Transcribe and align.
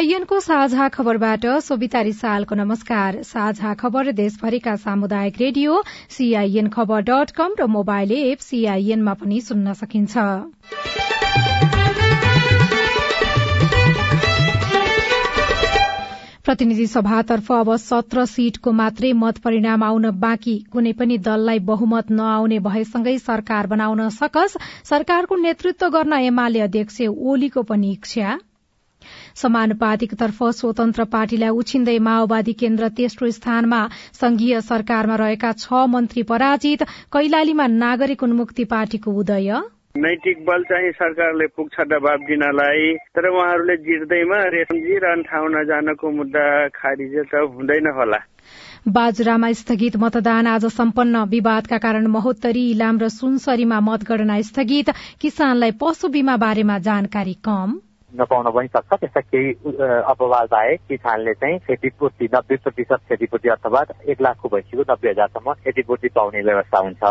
सीआईएनको 0.00 0.38
साझा 0.40 0.86
खबरबाट 0.88 1.44
सोभिता 1.62 2.00
रिसालको 2.00 2.54
नमस्कार। 2.54 3.22
साझा 3.22 3.72
खबर 3.74 4.10
देशभरिका 4.12 4.74
सामुदायिक 4.76 5.34
radio 5.40 5.82
CIN 6.10 6.68
khabar 6.68 7.00
dot 7.02 7.30
com 7.30 7.54
र 7.60 7.66
मोबाइल 7.68 8.12
एप 8.12 8.38
सीआईएनमा 8.40 9.14
पनि 9.14 9.40
सुन्न 9.42 9.72
सकिन्छ। 9.74 10.16
प्रतिनिधि 16.44 16.86
सभातर्फ 16.88 17.52
अब 17.52 17.76
सत्र 17.78 18.24
सीटको 18.26 18.72
मात्रै 18.72 19.12
मत 19.14 19.38
परिणाम 19.44 19.82
आउन 19.84 20.10
बाँकी। 20.18 20.58
कुनै 20.72 20.92
पनि 20.96 21.18
दललाई 21.20 21.58
बहुमत 21.68 22.10
नआउने 22.10 22.58
भएसँगै 22.64 23.18
सरकार 23.20 23.66
बनाउन 23.68 24.08
सकस। 24.16 24.56
सरकारको 24.84 25.42
नेतृत्व 25.42 25.88
गर्न 25.90 26.26
एमाले 26.26 26.60
अध्यक्ष 26.62 27.02
ओलीको 27.10 27.62
पनि 27.62 27.92
इच्छा। 27.92 28.38
समानुपातिकतर्फ 29.40 30.38
स्वतन्त्र 30.54 31.04
पार्टीलाई 31.12 31.56
उछिन्दै 31.60 31.98
माओवादी 32.06 32.52
केन्द्र 32.60 32.88
तेस्रो 32.96 33.30
स्थानमा 33.32 33.80
संघीय 34.20 34.60
सरकारमा 34.62 35.16
रहेका 35.16 35.52
छ 35.58 35.84
मन्त्री 35.88 36.22
पराजित। 36.30 36.82
कैलालीमा 37.12 37.66
नागरिक 37.76 38.22
उन्मुक्ति 38.22 38.64
पार्टीको 38.70 39.18
उदय। 39.20 39.60
नैतिक 39.96 40.44
बल 40.46 40.62
चाहिँ 40.64 40.90
सरकारले 40.92 41.46
पुग्छ 41.56 41.86
दबाब 41.90 42.20
दिनलाई 42.26 42.92
तर 43.10 43.26
उहाँहरूले 43.28 43.76
जित्दैमा 43.86 44.38
रेशमजी 44.54 44.98
र 45.04 45.14
ठाउँ 45.26 45.48
नजानको 45.50 46.10
मुद्दा 46.10 46.44
खारिज 46.70 47.16
त 47.32 47.42
हुँदैन 47.56 47.90
होला। 47.98 48.20
बाजुरामा 48.88 49.50
स्थगित 49.52 49.96
मतदान 49.96 50.46
आज 50.46 50.64
सम्पन्न। 50.70 51.24
विवादका 51.28 51.78
कारण 51.78 52.06
महोत्तरी 52.06 52.64
इलाम 52.70 52.98
र 52.98 53.08
सुनसरीमा 53.10 53.80
मतगणना 53.82 54.40
स्थगित। 54.46 54.90
किसानलाई 55.20 55.70
पशु 55.82 56.08
बीमा 56.08 56.36
बारेमा 56.38 56.78
जानकारी 56.86 57.34
कम। 57.44 57.78
नपाउन 58.14 58.50
पनि 58.50 58.68
सक्छ 58.68 58.92
त्यस्ता 58.94 59.20
केही 59.20 59.50
अपवाद 60.10 60.48
बाहेक 60.50 60.80
किसानले 60.88 61.34
चाहिँ 61.34 61.58
क्षतिपूर्ति 61.58 62.28
नब्बे 62.34 62.56
प्रतिशत 62.56 63.04
क्षतिपूर्ति 63.04 63.48
अथवा 63.48 63.84
एक 64.08 64.22
लाखको 64.22 64.48
भइसक्यो 64.48 64.84
नब्बे 64.90 65.10
हजारसम्म 65.10 65.52
क्षतिपूर्ति 65.52 66.08
पाउने 66.08 66.42
व्यवस्था 66.42 66.78
हुन्छ 66.78 67.04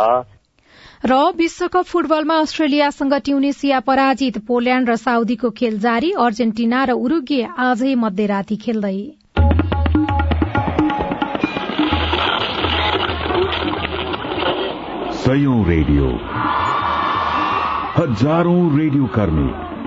र 1.06 1.16
विश्वकप 1.38 1.86
फुटबलमा 1.86 2.36
अस्ट्रेलियासँग 2.39 3.14
ट्युनिसिया 3.25 3.80
पराजित 3.80 4.38
पोल्याण्ड 4.47 4.89
र 4.89 4.95
साउदीको 4.95 5.50
खेल 5.50 5.80
जारी 5.80 6.11
अर्जेन्टिना 6.19 6.83
र 6.83 6.91
उरुगे 7.00 7.41
आजै 7.58 7.95
मध्यराती 7.95 8.58
खेल्दै। 8.58 8.97
रेडियो। 15.69 16.06
हजारौं 17.95 18.61
रेडियो 18.78 19.06
कर्मी। 19.06 19.69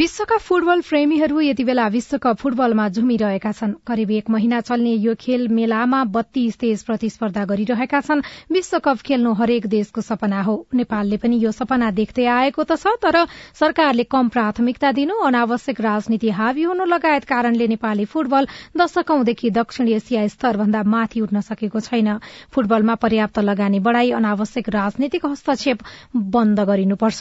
विश्वकप 0.00 0.40
फुटबल 0.40 0.80
प्रेमीहरू 0.80 1.40
यति 1.40 1.64
बेला 1.64 1.86
विश्वकप 1.92 2.36
फुटबलमा 2.40 2.88
झुमिरहेका 2.88 3.50
छन्। 3.52 3.72
करिब 3.86 4.10
एक 4.10 4.30
महिना 4.30 4.60
चल्ने 4.60 4.92
यो 4.96 5.14
खेल 5.20 5.48
मेलामा 5.48 6.02
बत्तीस 6.08 6.56
देश 6.60 6.82
प्रतिस्पर्धा 6.82 7.44
गरिरहेका 7.44 8.00
छन्। 8.00 8.22
विश्वकप 8.52 9.00
खेल्नु 9.04 9.32
हरेक 9.40 9.66
देशको 9.66 10.00
सपना 10.00 10.40
हो। 10.42 10.54
नेपालले 10.74 11.16
पनि 11.20 11.36
यो 11.42 11.52
सपना 11.52 11.90
देख्दै 11.92 12.24
आएको 12.26 12.64
त 12.64 12.80
छ 12.80 12.96
तर 12.96 13.26
सरकारले 13.60 14.04
कम 14.08 14.28
प्राथमिकता 14.32 14.92
दिनु 14.96 15.14
अनावश्यक 15.20 15.80
राजनीति 15.80 16.30
हावी 16.32 16.62
हुनु 16.62 16.84
लगायत 16.86 17.24
कारणले 17.28 17.66
नेपाली 17.68 18.04
फुटबल 18.08 18.48
दशकौंदेखि 18.80 19.50
दक्षिण 19.52 19.88
एसिया 20.00 20.26
स्तरभन्दा 20.28 20.82
माथि 20.88 21.20
उठ्न 21.20 21.44
सकेको 21.44 21.80
छैन। 21.80 22.08
फुटबलमा 22.48 22.94
पर्याप्त 23.04 23.38
लगानी 23.44 23.84
बढ़ाई 23.84 24.16
अनावश्यक 24.16 24.68
राजनीतिक 24.70 25.26
हस्तक्षेप 25.26 25.78
बन्द 26.16 26.60
गरिनुपर्छ। 26.72 27.20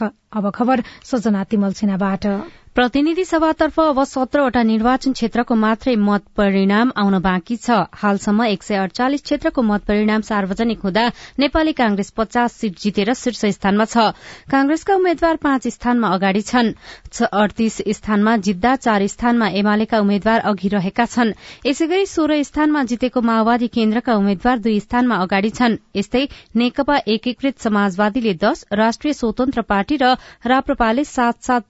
प्रतिनिधि 2.80 3.24
सभातर्फ 3.26 3.80
अब 3.80 3.98
सत्रवटा 4.08 4.62
निर्वाचन 4.64 5.12
क्षेत्रको 5.12 5.56
मात्रै 5.56 5.96
मत 6.00 6.24
परिणाम 6.38 6.92
आउन 6.96 7.18
बाँकी 7.20 7.56
छ। 7.56 7.76
हालसम्म 7.94 8.44
एक 8.46 8.64
सय 8.64 8.76
अडचालिस 8.80 9.24
क्षेत्रको 9.24 9.62
मत 9.62 9.84
परिणाम 9.88 10.22
सार्वजनिक 10.24 10.80
हुँदा 10.84 11.04
नेपाली 11.40 11.72
कांग्रेस 11.76 12.12
पचास 12.18 12.54
सीट 12.56 12.80
जितेर 12.80 13.12
शीर्ष 13.14 13.44
स्थानमा 13.56 13.86
छ। 13.86 14.16
कांग्रेसका 14.48 14.96
उम्मेद्वार 14.96 15.36
पाँच 15.44 15.68
स्थानमा 15.68 16.08
अगाडि 16.08 16.42
छन्। 16.42 16.72
अडतीस 17.20 17.82
स्थानमा 17.90 18.36
जित्दा 18.48 18.76
चार 18.78 19.08
स्थानमा 19.08 19.48
एमालेका 19.60 20.00
उम्मेद्वार 20.00 20.40
अघि 20.48 20.70
रहेका 20.70 21.06
छन्। 21.08 21.34
यसै 21.68 22.06
सोह्र 22.06 22.42
स्थानमा 22.44 22.84
जितेको 22.86 23.22
माओवादी 23.22 23.68
केन्द्रका 23.76 24.16
उम्मेद्वार 24.16 24.60
दुई 24.60 24.80
स्थानमा 24.80 25.20
अगाडि 25.28 25.50
छन्। 25.52 25.78
यस्तै 25.96 26.24
नेकपा 26.56 26.98
एकीकृत 27.10 27.60
समाजवादीले 27.60 28.34
दश 28.40 28.64
राष्ट्रिय 28.74 29.20
स्वतन्त्र 29.20 29.68
पार्टी 29.68 30.00
र 30.02 30.16
राप्रपाले 30.48 31.04
सात 31.04 31.44
सात 31.44 31.64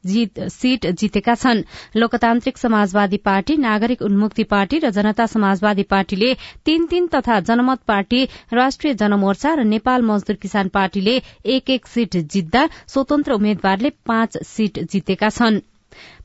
सीट 0.60 0.98
जितेका 1.00 1.36
छन्। 1.36 1.64
लोकतान्त्रिक 1.96 2.58
समाजवादी 2.58 3.18
पार्टी 3.26 3.58
नागरिक 3.60 4.02
उन्मुक्ति 4.02 4.44
पार्टी 4.54 4.80
र 4.80 4.90
जनता 4.92 5.26
समाजवादी 5.28 5.84
पार्टीले 5.90 6.34
तीन 6.66 6.86
तीन 6.88 7.08
तथा 7.16 7.40
जनमत 7.50 7.80
पार्टी 7.88 8.24
राष्ट्रिय 8.54 8.94
जनमोर्चा 9.02 9.54
र 9.54 9.64
नेपाल 9.74 10.02
मजदूर 10.12 10.36
किसान 10.42 10.68
पार्टीले 10.74 11.16
एक 11.56 11.70
एक 11.70 11.88
सीट 11.88 12.18
जित्दा 12.36 12.68
स्वतन्त्र 12.88 13.34
उम्मेद्वारले 13.34 13.90
पाँच 14.08 14.38
सीट 14.48 14.80
जितेका 14.92 15.30
छनृ। 15.32 15.62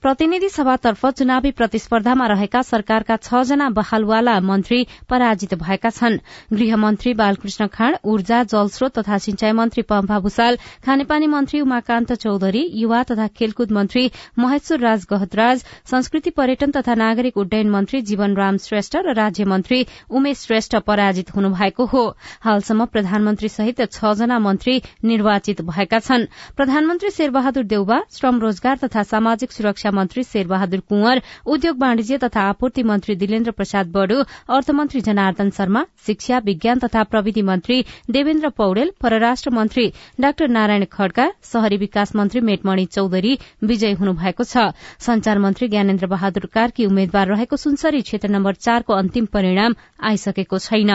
प्रतिनिधि 0.05 0.49
सभातर्फ 0.49 1.07
चुनावी 1.09 1.51
प्रतिस्पर्धामा 1.59 2.25
रहेका 2.29 2.61
सरकारका 2.63 3.17
छ 3.19 3.41
जना 3.43 3.69
बहालवाला 3.73 4.33
मन्त्री 4.41 4.81
पराजित 5.11 5.55
भएका 5.57 5.91
छन्। 5.91 6.19
गृहमन्त्री 6.53 7.15
बालकृष्ण 7.15 7.67
खाँड 7.73 7.97
ऊर्जा 8.05 8.43
जलस्रोत 8.45 8.99
तथा 8.99 9.19
सिंचाई 9.19 9.53
मन्त्री 9.53 9.83
पम्फा 9.83 10.19
भूषाल 10.21 10.59
खानेपानी 10.85 11.27
मन्त्री 11.27 11.61
उमाकान्त 11.61 12.13
चौधरी 12.15 12.65
युवा 12.75 13.03
तथा 13.03 13.27
खेलकुद 13.33 13.73
मन्त्री 13.73 14.11
महेश्वर 14.39 14.81
राज 14.81 15.07
गहतराज 15.11 15.65
संस्कृति 15.91 16.31
पर्यटन 16.37 16.71
तथा 16.77 16.95
नागरिक 16.95 17.37
उड्डयन 17.37 17.71
मन्त्री 17.71 18.03
जीवन 18.13 18.37
राम 18.37 18.57
श्रेष्ठ 18.67 18.97
र 18.99 19.15
राज्य 19.15 19.45
मन्त्री 19.47 19.81
उमेश 20.13 20.39
श्रेष्ठ 20.41 20.77
पराजित 20.85 21.35
हुनुभएको 21.37 21.85
हो। 21.87 22.05
हालसम्म 22.45 22.87
प्रधानमन्त्री 22.93 23.49
सहित 23.49 23.81
छ 23.89 24.13
जना 24.21 24.39
मन्त्री 24.41 24.77
निर्वाचित 25.05 25.63
भएका 25.65 25.99
छन्। 26.03 26.29
प्रधानमन्त्री 26.57 27.11
शेरबहादुर 27.17 27.65
देउबा 27.73 28.03
श्रम 28.13 28.41
रोजगार 28.41 28.77
तथा 28.85 29.03
सामाजिक 29.09 29.53
सुरक्षा 29.53 29.93
मन्त्री 29.95 30.23
शेरबहादुर 30.25 30.81
कुंवर 30.89 31.23
उद्योग 31.47 31.79
वाणिज्य 31.81 32.19
तथा 32.19 32.43
आपूर्ति 32.49 32.83
मन्त्री 32.83 33.15
दिलेन्द्र 33.17 33.51
प्रसाद 33.53 33.93
बडु 33.93 34.23
अर्थमन्त्री 34.57 35.01
जनार्दन 35.09 35.51
शर्मा 35.57 35.85
शिक्षा 36.07 36.39
विज्ञान 36.45 36.79
तथा 36.79 37.03
प्रविधि 37.13 37.43
मन्त्री 37.51 37.79
देवेन्द्र 38.11 38.49
पौडेल 38.57 38.93
परराष्ट्र 39.03 39.51
मन्त्री 39.51 39.87
डाक्टर 40.21 40.49
नारायण 40.51 40.85
खड्का 40.93 41.31
शहरी 41.53 41.77
विकास 41.77 42.15
मन्त्री 42.17 42.41
मेटमणि 42.51 42.85
चौधरी 42.95 43.39
विजयी 43.65 43.93
हुनुभएको 43.95 44.45
छ। 44.45 44.69
संचार 45.01 45.39
मन्त्री 45.39 45.69
ज्ञानेन्द्र 45.69 46.07
बहादुर 46.07 46.47
कार्की 46.55 46.87
उम्मेद्वार 46.87 47.29
रहेको 47.29 47.57
सुनसरी 47.57 48.01
क्षेत्र 48.03 48.29
नम्बर 48.29 48.55
चारको 48.61 48.93
अन्तिम 48.95 49.27
परिणाम 49.33 49.75
आइसकेको 50.03 50.59
छैन। 50.61 50.91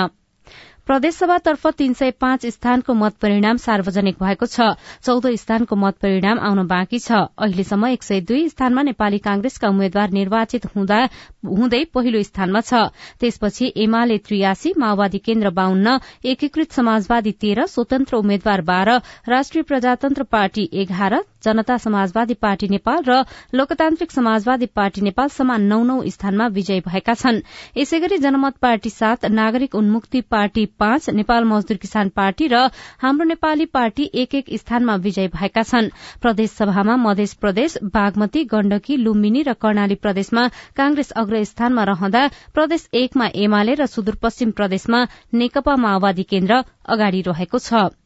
प्रदेशसभातर्फ 0.87 1.65
तीन 1.77 1.93
सय 1.93 2.11
पाँच 2.21 2.45
स्थानको 2.47 2.93
मत 2.93 3.15
परिणाम 3.21 3.57
सार्वजनिक 3.57 4.15
भएको 4.21 4.45
छ। 4.45 4.67
चौध 5.03 5.27
स्थानको 5.35 5.75
मत 5.75 5.97
परिणाम 6.01 6.39
आउन 6.39 6.65
बाँकी 6.67 6.99
छ। 6.99 7.11
अहिलेसम्म 7.37 7.87
एक 7.87 8.03
सय 8.03 8.21
दुई 8.21 8.47
स्थानमा 8.49 8.81
नेपाली 8.83 9.17
कांग्रेसका 9.19 9.69
उम्मेद्वार 9.69 10.09
निर्वाचित 10.11 10.65
हुँदै 10.75 11.83
पहिलो 11.93 12.23
स्थानमा 12.23 12.61
छ। 12.61 12.73
त्यसपछि 13.19 13.71
एमाले 13.77 14.17
त्रियासी 14.25 14.73
माओवादी 14.77 15.17
केन्द्र 15.19 15.49
बाहन्न 15.53 15.97
एकीकृत 16.25 16.71
समाजवादी 16.71 17.31
तेह्र 17.41 17.65
स्वतन्त्र 17.67 18.17
उम्मेद्वार 18.17 18.61
बाह्र 18.61 18.97
राष्ट्रिय 19.29 19.63
प्रजातन्त्र 19.63 20.23
पार्टी 20.31 20.69
एघार 20.73 21.19
जनता 21.43 21.77
समाजवादी 21.79 22.33
पार्टी 22.37 22.67
नेपाल 22.69 23.03
र 23.07 23.23
लोकतान्त्रिक 23.53 24.11
समाजवादी 24.11 24.65
पार्टी 24.75 25.01
नेपाल 25.01 25.27
समान 25.29 25.61
नौ 25.65 25.83
नौ 25.83 25.97
स्थानमा 26.07 26.47
विजयी 26.49 26.79
भएका 26.81 27.13
छन्। 27.15 27.41
यसै 27.77 27.99
गरी 27.99 28.17
जनमत 28.19 28.57
पार्टी 28.61 28.89
सात 28.89 29.25
नागरिक 29.31 29.75
उन्मुक्ति 29.75 30.21
पार्टी 30.29 30.65
पाँच 30.79 31.09
नेपाल 31.19 31.43
मजदूर 31.45 31.77
किसान 31.77 32.09
पार्टी 32.15 32.47
र 32.47 32.63
हाम्रो 33.01 33.25
नेपाली 33.27 33.65
पार्टी 33.71 34.09
एक 34.15 34.35
एक 34.35 34.53
स्थानमा 34.57 34.95
विजयी 34.99 35.27
भएका 35.29 35.63
छन्। 35.63 35.89
प्रदेश 36.21 36.51
सभामा 36.51 36.95
मध्य 36.99 37.27
प्रदेश 37.41 37.77
बागमती 37.93 38.43
गण्डकी 38.45 38.97
लुम्बिनी 38.97 39.41
र 39.43 39.53
कर्णाली 39.59 39.95
प्रदेशमा 39.97 40.47
कांग्रेस 40.75 41.11
अग्र 41.17 41.43
स्थानमा 41.45 41.83
रहँदा 41.85 42.27
प्रदेश 42.53 42.87
एकमा 42.95 43.29
एमाले 43.37 43.73
र 43.75 43.85
सुदूरपश्चिम 43.87 44.51
प्रदेशमा 44.51 45.05
नेकपा 45.33 45.75
माओवादी 45.77 46.23
केन्द्र 46.25 46.63
अगाडि 46.87 47.21
रहेको 47.27 47.59
छ। 47.59 47.98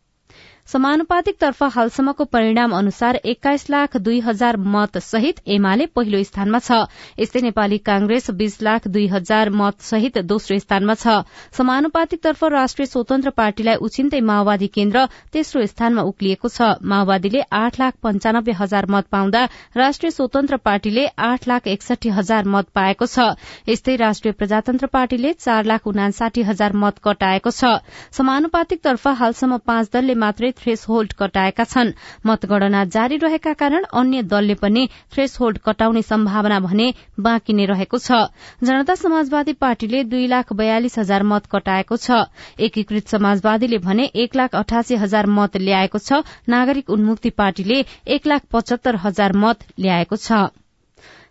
समानुपातिक 0.67 1.35
तर्फ 1.39 1.63
हालसम्मको 1.73 2.25
परिणाम 2.25 2.73
अनुसार 2.75 3.15
एक्काइस 3.25 3.69
लाख 3.69 3.95
दुई 3.99 4.19
हजार 4.19 4.57
मत 4.73 4.97
सहित 4.97 5.39
एमाले 5.47 5.85
पहिलो 5.91 6.21
स्थानमा 6.23 6.59
छ। 6.59 6.77
यस्तै 7.19 7.41
नेपाली 7.41 7.77
कांग्रेस 7.79 8.29
बीस 8.31 8.55
लाख 8.61 8.87
दुई 8.87 9.07
हजार 9.07 9.49
मत 9.51 9.81
सहित 9.81 10.17
दोस्रो 10.23 10.57
स्थानमा 10.59 10.93
छ। 10.95 11.15
समानुपातिक 11.51 12.21
तर्फ 12.23 12.43
राष्ट्रिय 12.53 12.85
स्वतन्त्र 12.85 13.29
पार्टीलाई 13.37 13.75
उछिन्तै 13.83 14.21
माओवादी 14.21 14.67
केन्द्र 14.69 15.03
तेस्रो 15.33 15.65
स्थानमा 15.65 16.01
उक्लिएको 16.03 16.47
छ। 16.47 16.71
माओवादीले 16.85 17.43
आठ 17.51 17.79
लाख 17.79 17.99
पञ्चानब्बे 18.01 18.55
हजार 18.61 18.89
मत 18.89 19.11
पाउँदा 19.11 19.43
राष्ट्रिय 19.75 20.11
स्वतन्त्र 20.11 20.61
पार्टीले 20.63 21.05
आठ 21.27 21.47
लाख 21.47 21.67
एकसठी 21.67 22.15
हजार 22.15 22.47
मत 22.47 22.71
पाएको 22.73 23.05
छ। 23.07 23.27
यस्तै 23.67 23.95
राष्ट्रिय 23.97 24.37
प्रजातन्त्र 24.39 24.87
पार्टीले 24.95 25.33
चार 25.35 25.65
लाख 25.65 25.87
उनासाठी 25.87 26.47
हजार 26.49 26.79
मत 26.79 27.03
कटाएको 27.03 27.51
छ। 27.51 27.75
समानुपातिक 28.13 28.81
तर्फ 28.81 29.07
हालसम्म 29.19 29.61
पाँच 29.67 29.93
दलले 29.93 30.19
मात्रै 30.25 30.51
थ्रेस 30.53 30.85
होल्ड 30.89 31.13
कटाएका 31.13 31.63
छन्। 31.65 31.91
मतगणना 32.25 32.83
जारी 32.87 33.17
रहेका 33.17 33.53
कारण 33.53 33.83
अन्य 33.93 34.21
दलले 34.25 34.55
पनि 34.55 34.87
थ्रेस 35.13 35.37
होल्ड 35.39 35.57
कटाउने 35.65 36.01
सम्भावना 36.03 36.59
भने 36.59 36.87
बाँकी 37.19 37.53
नै 37.53 37.65
रहेको 37.65 37.97
छ। 37.97 38.21
जनता 38.63 38.95
समाजवादी 38.95 39.53
पार्टीले 39.59 40.03
दुई 40.05 40.27
लाख 40.27 40.53
बयालिस 40.53 40.97
हजार 40.99 41.23
मत 41.25 41.45
कटाएको 41.51 41.97
छ। 41.97 42.23
एकीकृत 42.61 43.07
समाजवादीले 43.09 43.77
भने 43.79 44.09
एक 44.15 44.35
लाख 44.35 44.55
अठासी 44.55 44.95
हजार 44.95 45.27
मत 45.29 45.57
ल्याएको 45.57 45.97
छ। 45.99 46.23
नागरिक 46.49 46.89
उन्मुक्ति 46.89 47.29
पार्टीले 47.35 47.85
एक 48.07 48.27
लाख 48.27 48.41
पचहत्तर 48.51 48.95
हजार 49.05 49.37
मत 49.37 49.65
ल्याएको 49.79 50.15
छ। 50.17 50.62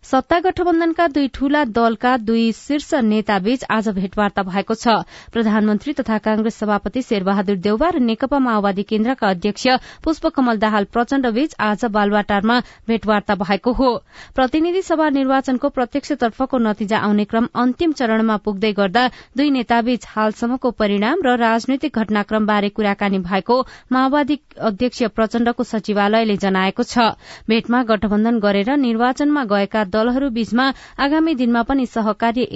सत्ता 0.05 0.39
गठबन्धनका 0.41 1.07
दुई 1.09 1.29
ठूला 1.29 1.63
दलका 1.67 2.17
दुई 2.19 2.51
शीर्ष 2.53 2.95
नेताबीच 3.03 3.65
आज 3.71 3.89
भेटवार्ता 3.91 4.43
भएको 4.43 4.75
छ। 4.75 4.95
प्रधानमन्त्री 5.33 5.93
तथा 5.95 6.17
कांग्रेस 6.19 6.57
सभापति 6.59 7.03
शेरबहादुर 7.03 7.57
देउवा 7.59 7.89
र 7.89 7.99
नेकपा 8.03 8.39
माओवादी 8.39 8.83
केन्द्रका 8.83 9.29
अध्यक्ष 9.29 9.67
पुष्पकमल 10.05 10.59
दाहाल 10.59 10.85
प्रचण्डबीच 10.93 11.55
आज 11.61 11.85
बालुवाटारमा 11.89 12.59
भेटवार्ता 12.89 13.35
भएको 13.37 13.73
हो। 13.73 13.91
प्रतिनिधि 14.35 14.83
सभा 14.83 15.09
निर्वाचनको 15.11 15.69
प्रत्यक्षतर्फको 15.71 16.59
नतिजा 16.59 16.99
आउने 17.01 17.25
क्रम 17.25 17.47
अन्तिम 17.55 17.93
चरणमा 17.95 18.37
पुग्दै 18.43 18.73
गर्दा 18.73 19.07
दुई 19.39 19.51
नेताबीच 19.53 20.07
हालसम्मको 20.09 20.71
परिणाम 20.83 21.23
र 21.23 21.37
राजनैतिक 21.39 21.99
घटनाक्रमबारे 21.99 22.69
कुराकानी 22.75 23.19
भएको 23.23 23.61
माओवादी 23.93 24.41
अध्यक्ष 24.67 25.03
प्रचण्डको 25.15 25.63
सचिवालयले 25.65 26.37
जनाएको 26.39 26.83
छ। 26.85 27.09
भेटमा 27.49 27.83
गठबन्धन 27.87 28.39
गरेर 28.41 28.77
निर्वाचनमा 28.81 29.45
गएका 29.47 29.85
दलहरू 29.93 30.29
बीचमा 30.31 30.67
आगामी 30.99 31.35
दिनमा 31.35 31.63
पनि 31.69 31.87
सहकार्य 31.87 32.47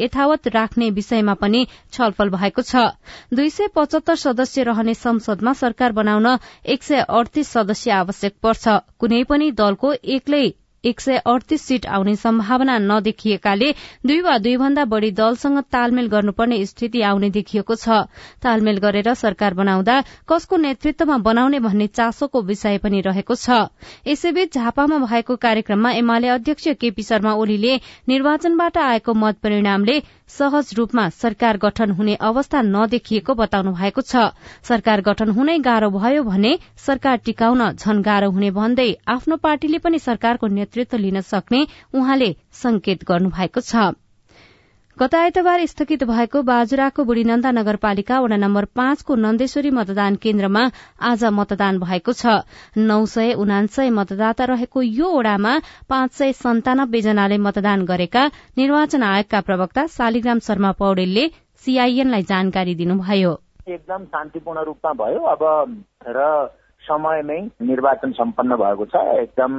यथावत 0.00 0.48
राख्ने 0.54 0.90
विषयमा 0.98 1.34
पनि 1.36 1.66
छलफल 1.92 2.28
भएको 2.30 2.62
छ। 2.62 2.84
दुई 3.32 3.50
सय 3.50 3.68
पचहत्तर 3.74 4.16
सदस्य 4.16 4.62
रहने 4.64 4.94
संसदमा 4.96 5.52
सरकार 5.62 5.92
बनाउन 5.92 6.28
एक 6.66 6.82
सय 6.82 7.04
अडतीस 7.10 7.48
सदस्य 7.50 7.90
आवश्यक 7.96 8.34
पर्छ। 8.42 8.78
कुनै 8.98 9.22
पनि 9.24 9.50
दलको 9.56 9.92
एक्लै 10.16 10.46
एक 10.86 11.00
सय 11.00 11.16
अडतीस 11.26 11.62
सीट 11.62 11.86
आउने 11.88 12.14
सम्भावना 12.16 12.76
नदेखिएकाले 12.80 13.70
दुई 14.06 14.20
वा 14.20 14.36
दुईभन्दा 14.38 14.84
बढ़ी 14.84 15.10
दलसँग 15.12 15.58
तालमेल 15.72 16.08
गर्नुपर्ने 16.08 16.64
स्थिति 16.66 17.00
आउने 17.02 17.30
देखिएको 17.30 17.74
छ। 17.74 17.98
तालमेल 18.42 18.78
गरेर 18.78 19.12
सरकार 19.14 19.54
बनाउँदा 19.54 19.96
कसको 20.28 20.56
नेतृत्वमा 20.56 21.16
बनाउने 21.26 21.58
भन्ने 21.60 21.86
चासोको 21.90 22.42
विषय 22.42 22.78
पनि 22.78 23.00
रहेको 23.00 23.34
छ। 23.36 23.58
यसैबीच 24.06 24.54
झापामा 24.54 24.98
भएको 25.06 25.36
कार्यक्रममा 25.36 25.90
एमाले 25.92 26.28
अध्यक्ष 26.28 26.68
केपी 26.80 27.02
शर्मा 27.02 27.32
ओलीले 27.34 27.74
निर्वाचनबाट 28.08 28.78
आएको 28.78 29.14
मत 29.14 29.38
परिणामले 29.42 29.98
सहज 30.30 30.72
रूपमा 30.76 31.08
सरकार 31.16 31.56
गठन 31.58 31.90
हुने 31.90 32.14
अवस्था 32.28 32.62
नदेखिएको 32.62 33.34
बताउनु 33.34 33.72
भएको 33.72 34.02
छ। 34.02 34.24
सरकार 34.62 35.00
गठन 35.02 35.30
हुनै 35.36 35.58
गाह्रो 35.66 35.90
भयो 35.90 36.22
भने 36.22 36.52
सरकार 36.86 37.16
टिकाउन 37.24 37.62
झन 37.72 38.02
गाह्रो 38.02 38.30
हुने 38.30 38.50
भन्दै 38.56 38.88
आफ्नो 39.08 39.36
पार्टीले 39.44 39.78
पनि 39.84 39.98
सरकारको 40.06 40.46
नेतृत्व 40.56 40.96
लिन 40.98 41.20
सक्ने 41.28 41.66
उहाँले 41.94 42.34
संकेत 42.62 43.04
गर्नुभएको 43.04 43.60
छ। 43.62 43.92
गत 44.96 45.14
आइतबार 45.14 45.64
स्थगित 45.66 46.02
भएको 46.08 46.40
बाजुराको 46.42 47.04
बुढीनन्दा 47.04 47.50
नगरपालिका 47.52 48.20
वडा 48.20 48.36
नम्बर 48.36 48.64
पाँचको 48.72 49.14
नन्देश्वरी 49.16 49.70
मतदान 49.70 50.14
केन्द्रमा 50.16 50.62
आज 51.02 51.24
मतदान 51.30 51.78
भएको 51.80 52.12
छ। 52.12 52.40
नौ 52.80 53.04
सय 53.04 53.32
उनासय 53.36 53.90
मतदाता 53.92 54.44
रहेको 54.46 54.82
यो 54.82 55.12
वडामा 55.12 55.52
पाँच 55.84 56.12
सय 56.12 56.32
सन्तानब्बे 56.40 57.00
जनाले 57.02 57.38
मतदान 57.44 57.84
गरेका 57.84 58.24
निर्वाचन 58.56 59.02
आयोगका 59.04 59.40
प्रवक्ता 59.44 59.86
शालिग्राम 59.92 60.38
शर्मा 60.48 60.72
पौडेलले 60.80 61.28
सीआईएनलाई 61.60 62.22
जानकारी 62.24 62.74
दिनुभयो। 62.74 63.32
एकदम 63.68 64.04
शान्तिपूर्ण 64.06 64.64
रूपमा 64.64 64.92
भयो। 64.96 65.20
अब 65.28 65.42
र 66.08 66.20
समयमै 66.86 67.40
निर्वाचन 67.68 68.10
सम्पन्न 68.18 68.56
भएको 68.56 68.84
छ 68.92 69.02
एकदम 69.22 69.52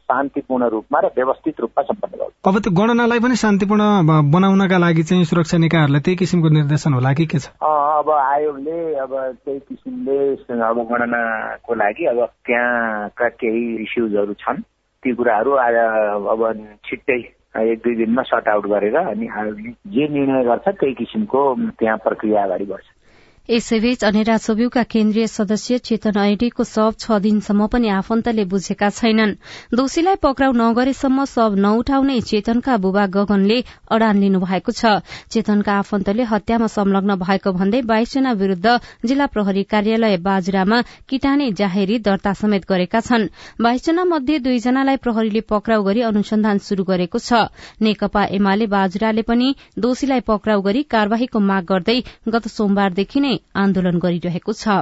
शान्तिपूर्ण 0.00 0.68
रूपमा 0.74 1.00
र 1.00 1.10
व्यवस्थित 1.16 1.60
रूपमा 1.60 1.82
सम्पन्न 1.82 2.16
भएको 2.16 2.50
अब 2.50 2.58
त्यो 2.64 2.72
गणनालाई 2.80 3.20
पनि 3.24 3.36
शान्तिपूर्ण 3.42 3.84
बनाउनका 4.32 4.78
लागि 4.78 5.02
चाहिँ 5.10 5.24
सुरक्षा 5.24 5.58
निकायहरूलाई 5.58 6.00
त्यही 6.00 6.16
किसिमको 6.22 6.48
निर्देशन 6.56 6.92
होला 6.94 7.12
कि 7.12 7.26
के 7.26 7.38
छ? 7.38 7.48
अब 7.60 8.10
आयोगले 8.10 8.78
अब 9.04 9.12
त्यही 9.44 9.58
किसिमले 9.68 10.18
अब 10.68 10.78
गणनाको 10.90 11.74
लागि 11.74 12.04
अब 12.12 12.20
त्यहाँका 12.46 13.28
केही 13.40 13.64
इस्युजहरू 13.82 14.34
छन्। 14.44 14.60
ती 15.02 15.14
कुराहरू 15.14 15.50
अब 16.32 16.40
छिट्टै 16.88 17.18
एक 17.62 17.78
दुई 17.84 17.94
दिनमा 17.96 18.22
सर्ट 18.28 18.48
आउट 18.48 18.66
गरेर 18.66 18.96
अनि 18.96 19.26
आयोगले 19.40 19.70
जे 19.94 20.08
निर्णय 20.14 20.44
गर्छ 20.44 20.68
त्यही 20.68 20.94
किसिमको 21.00 21.40
त्यहाँ 21.78 21.96
प्रक्रिया 22.04 22.42
अगाडि 22.44 22.64
बढ्छ। 22.64 22.86
यसैबीच 23.48 24.04
अनेरा 24.04 24.36
सोब्यूका 24.38 24.82
केन्द्रीय 24.82 25.26
सदस्य 25.26 25.78
चेतन 25.78 26.18
ऐडीको 26.18 26.64
शव 26.64 26.92
छ 26.98 27.16
दिनसम्म 27.20 27.66
पनि 27.68 27.88
आफन्तले 27.92 28.44
बुझेका 28.48 28.88
छैनन्। 28.90 29.34
दोषीलाई 29.76 30.16
पक्राउ 30.16 30.52
नगरेसम्म 30.52 31.24
शव 31.24 31.54
नउठाउने 31.60 32.20
चेतनका 32.22 32.76
बुबा 32.80 33.04
गगनले 33.06 33.58
अडान 33.92 34.16
लिनु 34.18 34.40
भएको 34.40 34.72
छ। 34.72 35.04
चेतनका 35.28 35.72
आफन्तले 35.74 36.22
हत्यामा 36.24 36.66
संलग्न 36.66 37.16
भएको 37.20 37.52
भन्दै 37.52 37.82
बाइसजना 37.84 38.32
विरूद्ध 38.32 38.78
जिल्ला 39.04 39.26
प्रहरी 39.28 39.62
कार्यालय 39.68 40.16
बाजुरामा 40.24 40.80
किटाने 41.04 41.50
जाहेरी 41.52 41.98
दर्ता 42.00 42.32
समेत 42.32 42.64
गरेका 42.64 43.00
छन्। 43.02 43.28
बाइसजना 43.60 44.04
मध्ये 44.06 44.38
दुईजनालाई 44.40 44.96
प्रहरीले 45.04 45.44
पक्राउ 45.44 45.82
गरी 45.84 46.00
अनुसन्धान 46.08 46.64
शुरू 46.64 46.84
गरेको 46.84 47.18
छ। 47.20 47.44
नेकपा 47.84 48.24
एमाले 48.40 48.72
बाजुराले 48.72 49.28
पनि 49.28 49.54
दोषीलाई 49.78 50.26
पक्राउ 50.32 50.60
गरी 50.62 50.82
कार्यवाहीको 50.88 51.38
माग 51.44 51.64
गर्दै 51.66 52.00
गत 52.32 52.48
सोमबारदेखि 52.48 53.20
नै 53.20 53.32
आन्दोलन 53.56 53.98
गरिरहेको 53.98 54.52
छ। 54.54 54.78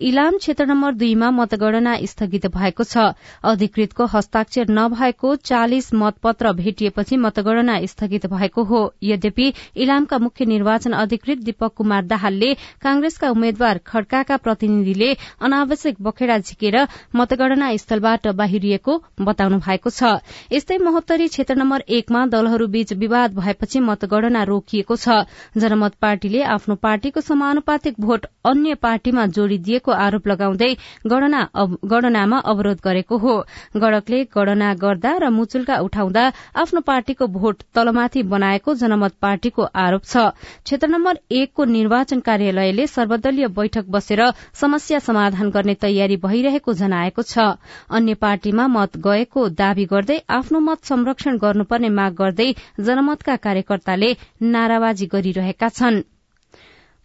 इलाम 0.00 0.36
क्षेत्र 0.38 0.64
नम्बर 0.66 0.92
दुईमा 0.94 1.30
मतगणना 1.30 1.94
स्थगित 2.06 2.46
भएको 2.48 2.84
छ। 2.84 3.12
अधिकृतको 3.44 4.04
हस्ताक्षर 4.06 4.70
नभएको 4.70 5.34
चालिस 5.38 5.92
मतपत्र 5.94 6.52
भेटिएपछि 6.52 7.16
मतगणना 7.16 7.74
स्थगित 7.86 8.26
भएको 8.26 8.62
हो। 8.64 8.80
यद्यपि 9.02 9.52
इलामका 9.76 10.18
मुख्य 10.18 10.44
निर्वाचन 10.44 10.92
अधिकृत 10.94 11.38
दीपक 11.44 11.74
कुमार 11.76 12.04
दाहालले 12.04 12.52
कांग्रेसका 12.80 13.30
उम्मेद्वार 13.30 13.78
खड्काका 13.86 14.36
प्रतिनिधिले 14.38 15.12
अनावश्यक 15.40 16.00
बखेडा 16.00 16.38
झिकेर 16.38 16.76
मतगणना 17.16 17.76
स्थलबाट 17.76 18.28
बाहिरिएको 18.40 18.96
बताउनु 19.20 19.58
भएको 19.58 19.90
छ। 19.90 20.16
यस्तै 20.52 20.78
महोत्तरी 20.80 21.28
क्षेत्र 21.28 21.54
नम्बर 21.56 21.84
एकमा 21.90 22.24
दलहरूबीच 22.32 22.92
विवाद 22.94 23.36
भएपछि 23.36 23.80
मतगणना 23.82 24.42
रोकिएको 24.44 24.96
छ। 24.96 25.20
जनमत 25.58 26.00
पार्टीले 26.00 26.42
आफ्नो 26.56 26.74
पार्टीको 26.80 27.20
समानुपातिक 27.20 28.00
भोट 28.00 28.26
अन्य 28.46 28.74
पार्टीमा 28.80 29.26
जोड़िदिएको 29.28 29.88
आरोप 29.92 30.28
लगाउँदै 30.28 30.72
गणनामा 31.06 32.38
अवरोध 32.46 32.78
गरेको 32.84 33.16
हो। 33.18 33.34
गणकले 33.76 34.22
गणना 34.36 34.72
गर्दा 34.82 35.12
र 35.18 35.28
मुचुल्का 35.30 35.78
उठाउँदा 35.80 36.24
आफ्नो 36.56 36.80
पार्टीको 36.86 37.26
भोट 37.28 37.62
तलमाथि 37.74 38.22
बनाएको 38.32 38.74
जनमत 38.74 39.12
पार्टीको 39.20 39.62
आरोप 39.76 40.04
छ। 40.04 40.16
क्षेत्र 40.64 40.88
नम्बर 40.88 41.18
एकको 41.32 41.64
निर्वाचन 41.66 42.20
कार्यालयले 42.20 42.86
सर्वदलीय 42.88 43.48
बैठक 43.50 43.84
बसेर 43.90 44.22
समस्या 44.54 44.98
समाधान 45.00 45.50
गर्ने 45.50 45.74
तयारी 45.80 46.16
भइरहेको 46.18 46.72
जनाएको 46.74 47.22
छ। 47.24 47.48
अन्य 47.90 48.14
पार्टीमा 48.20 48.66
मत 48.68 48.96
गएको 49.06 49.48
दावी 49.56 49.84
गर्दै 49.86 50.18
आफ्नो 50.30 50.60
मत 50.60 50.84
संरक्षण 50.84 51.38
गर्नुपर्ने 51.38 51.88
माग 51.90 52.14
गर्दै 52.14 52.48
जनमतका 52.80 53.36
कार्यकर्ताले 53.38 54.14
नाराबाजी 54.50 55.06
गरिरहेका 55.06 55.68
छनृ। 55.70 56.19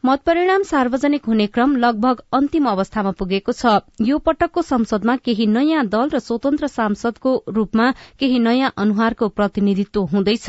मतपरिणाम 0.05 0.63
सार्वजनिक 0.63 1.25
हुने 1.25 1.45
क्रम 1.47 1.75
लगभग 1.75 2.19
अन्तिम 2.33 2.65
अवस्थामा 2.69 3.11
पुगेको 3.19 3.53
छ। 3.53 3.71
यो 4.01 4.17
पटकको 4.25 4.61
संसदमा 4.61 5.15
केही 5.25 5.47
नयाँ 5.53 5.85
दल 5.87 6.11
र 6.13 6.19
स्वतन्त्र 6.19 6.67
सांसदको 6.67 7.33
रूपमा 7.49 7.87
केही 8.19 8.39
नयाँ 8.39 8.69
अनुहारको 8.77 9.29
प्रतिनिधित्व 9.39 10.03
हुँदैछ। 10.13 10.45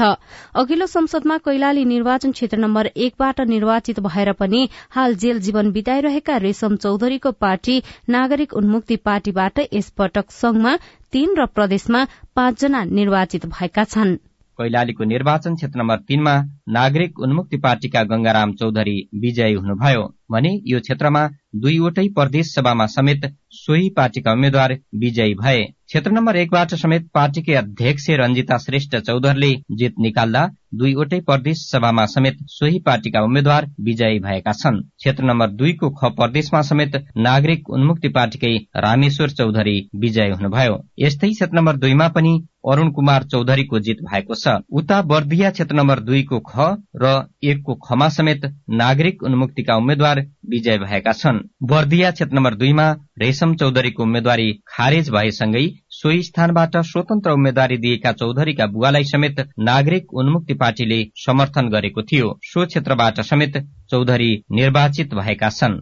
अघिल्लो 0.63 0.87
संसदमा 0.87 1.39
कैलाली 1.49 1.85
निर्वाचन 1.87 2.37
क्षेत्र 2.37 2.59
नम्बर 2.59 2.91
एकबाट 2.99 3.41
निर्वाचित 3.55 4.01
भएर 4.03 4.33
पनि 4.37 4.63
हाल 4.91 5.17
जेल 5.25 5.41
जीवन 5.49 5.73
बिताइरहेका 5.73 6.37
रेशम 6.45 6.77
चौधरीको 6.77 7.33
पार्टी 7.41 7.81
नागरिक 8.11 8.55
उन्मुक्ति 8.55 8.97
पार्टीबाट 9.09 9.67
यसपटक 9.73 10.31
संघमा 10.37 10.77
तीन 11.13 11.37
र 11.39 11.47
प्रदेशमा 11.57 12.07
पाँचजना 12.37 12.85
निर्वाचित 12.93 13.47
भएका 13.49 13.85
छन्। 13.87 14.17
कैलालीको 14.59 15.05
निर्वाचन 15.05 15.55
क्षेत्र 15.55 15.79
नम्बर 15.79 15.97
तीनमा 16.09 16.35
नागरिक 16.77 17.19
उन्मुक्ति 17.21 17.57
पार्टीका 17.65 18.03
गंगाराम 18.13 18.53
चौधरी 18.61 18.97
विजयी 19.23 19.55
हुनुभयो। 19.55 20.03
भने 20.33 20.53
यो 20.67 20.81
क्षेत्रमा 20.81 21.23
दुईवटै 21.63 22.07
प्रदेश 22.17 22.55
सभामा 22.55 22.87
समेत 22.95 23.27
सोही 23.57 23.89
पार्टीका 23.97 24.33
उम्मेद्वार 24.33 24.77
विजयी 24.97 25.35
भए। 25.37 25.65
क्षेत्र 25.87 26.11
नम्बर 26.11 26.37
एकबाट 26.37 26.75
समेत 26.75 27.09
पार्टीकै 27.15 27.55
अध्यक्ष 27.55 28.07
रञ्जिता 28.21 28.57
श्रेष्ठ 28.59 28.97
चौधरीले 28.99 29.51
जित 29.79 29.95
निकाल्दा 30.01 30.47
दुईवटै 30.75 31.21
प्रदेश 31.21 31.59
सभामा 31.65 32.05
समेत 32.07 32.39
सोही 32.49 32.79
पार्टीका 32.87 33.21
उम्मेद्वार 33.25 33.67
विजयी 33.81 34.19
भएका 34.19 34.53
छन्। 34.55 34.81
क्षेत्र 34.97 35.25
नम्बर 35.25 35.51
दुईको 35.53 35.91
ख 35.91 36.11
प्रदेशमा 36.17 36.63
समेत 36.63 36.97
नागरिक 37.19 37.71
उन्मुक्ति 37.71 38.09
पार्टीकै 38.09 38.53
रामेश्वर 38.79 39.31
चौधरी 39.31 39.79
विजयी 39.97 40.31
हुनुभयो। 40.33 40.77
यस्तै 40.99 41.31
क्षेत्र 41.31 41.57
नम्बर 41.57 41.77
दुईमा 41.77 42.09
पनि 42.09 42.35
अरूण 42.69 42.91
कुमार 42.91 43.25
चौधरीको 43.25 43.79
जित 43.79 44.03
भएको 44.03 44.35
छ। 44.35 44.59
उता 44.73 45.01
बर्दिया 45.05 45.51
क्षेत्र 45.51 45.75
नम्बर 45.77 46.01
दुईको 46.03 46.41
ख 46.43 46.75
र 47.03 47.15
एकको 47.45 47.75
खमा 47.87 48.09
समेत 48.11 48.53
नागरिक 48.75 49.23
उन्मुक्तिका 49.23 49.77
उम्मेद्वार 49.77 50.27
विजय 50.51 50.79
भएका 50.79 51.13
छन्। 51.15 51.45
बर्दिया 51.63 52.11
क्षेत्र 52.11 52.37
नम्बर 52.37 52.55
दुईमा 52.57 52.93
रेशम 53.19 53.55
चौधरीको 53.55 54.03
उम्मेद्वारी 54.03 54.53
खारेज 54.69 55.11
भएसँगै 55.11 55.65
सोही 55.91 56.23
स्थानबाट 56.23 56.77
स्वतन्त्र 56.77 57.31
उम्मेद्वारी 57.31 57.77
दिएका 57.77 58.13
चौधरीका 58.13 58.67
बुवालाई 58.67 59.05
समेत 59.05 59.41
नागरिक 59.59 60.15
उन्मुक्ति 60.15 60.55
पार्टीले 60.55 61.03
समर्थन 61.17 61.69
गरेको 61.69 62.03
थियो। 62.03 62.39
सो 62.45 62.67
क्षेत्रबाट 62.67 63.21
समेत 63.21 63.59
चौधरी 63.91 64.33
निर्वाचित 64.53 65.15
भएका 65.15 65.49
छन्। 65.51 65.81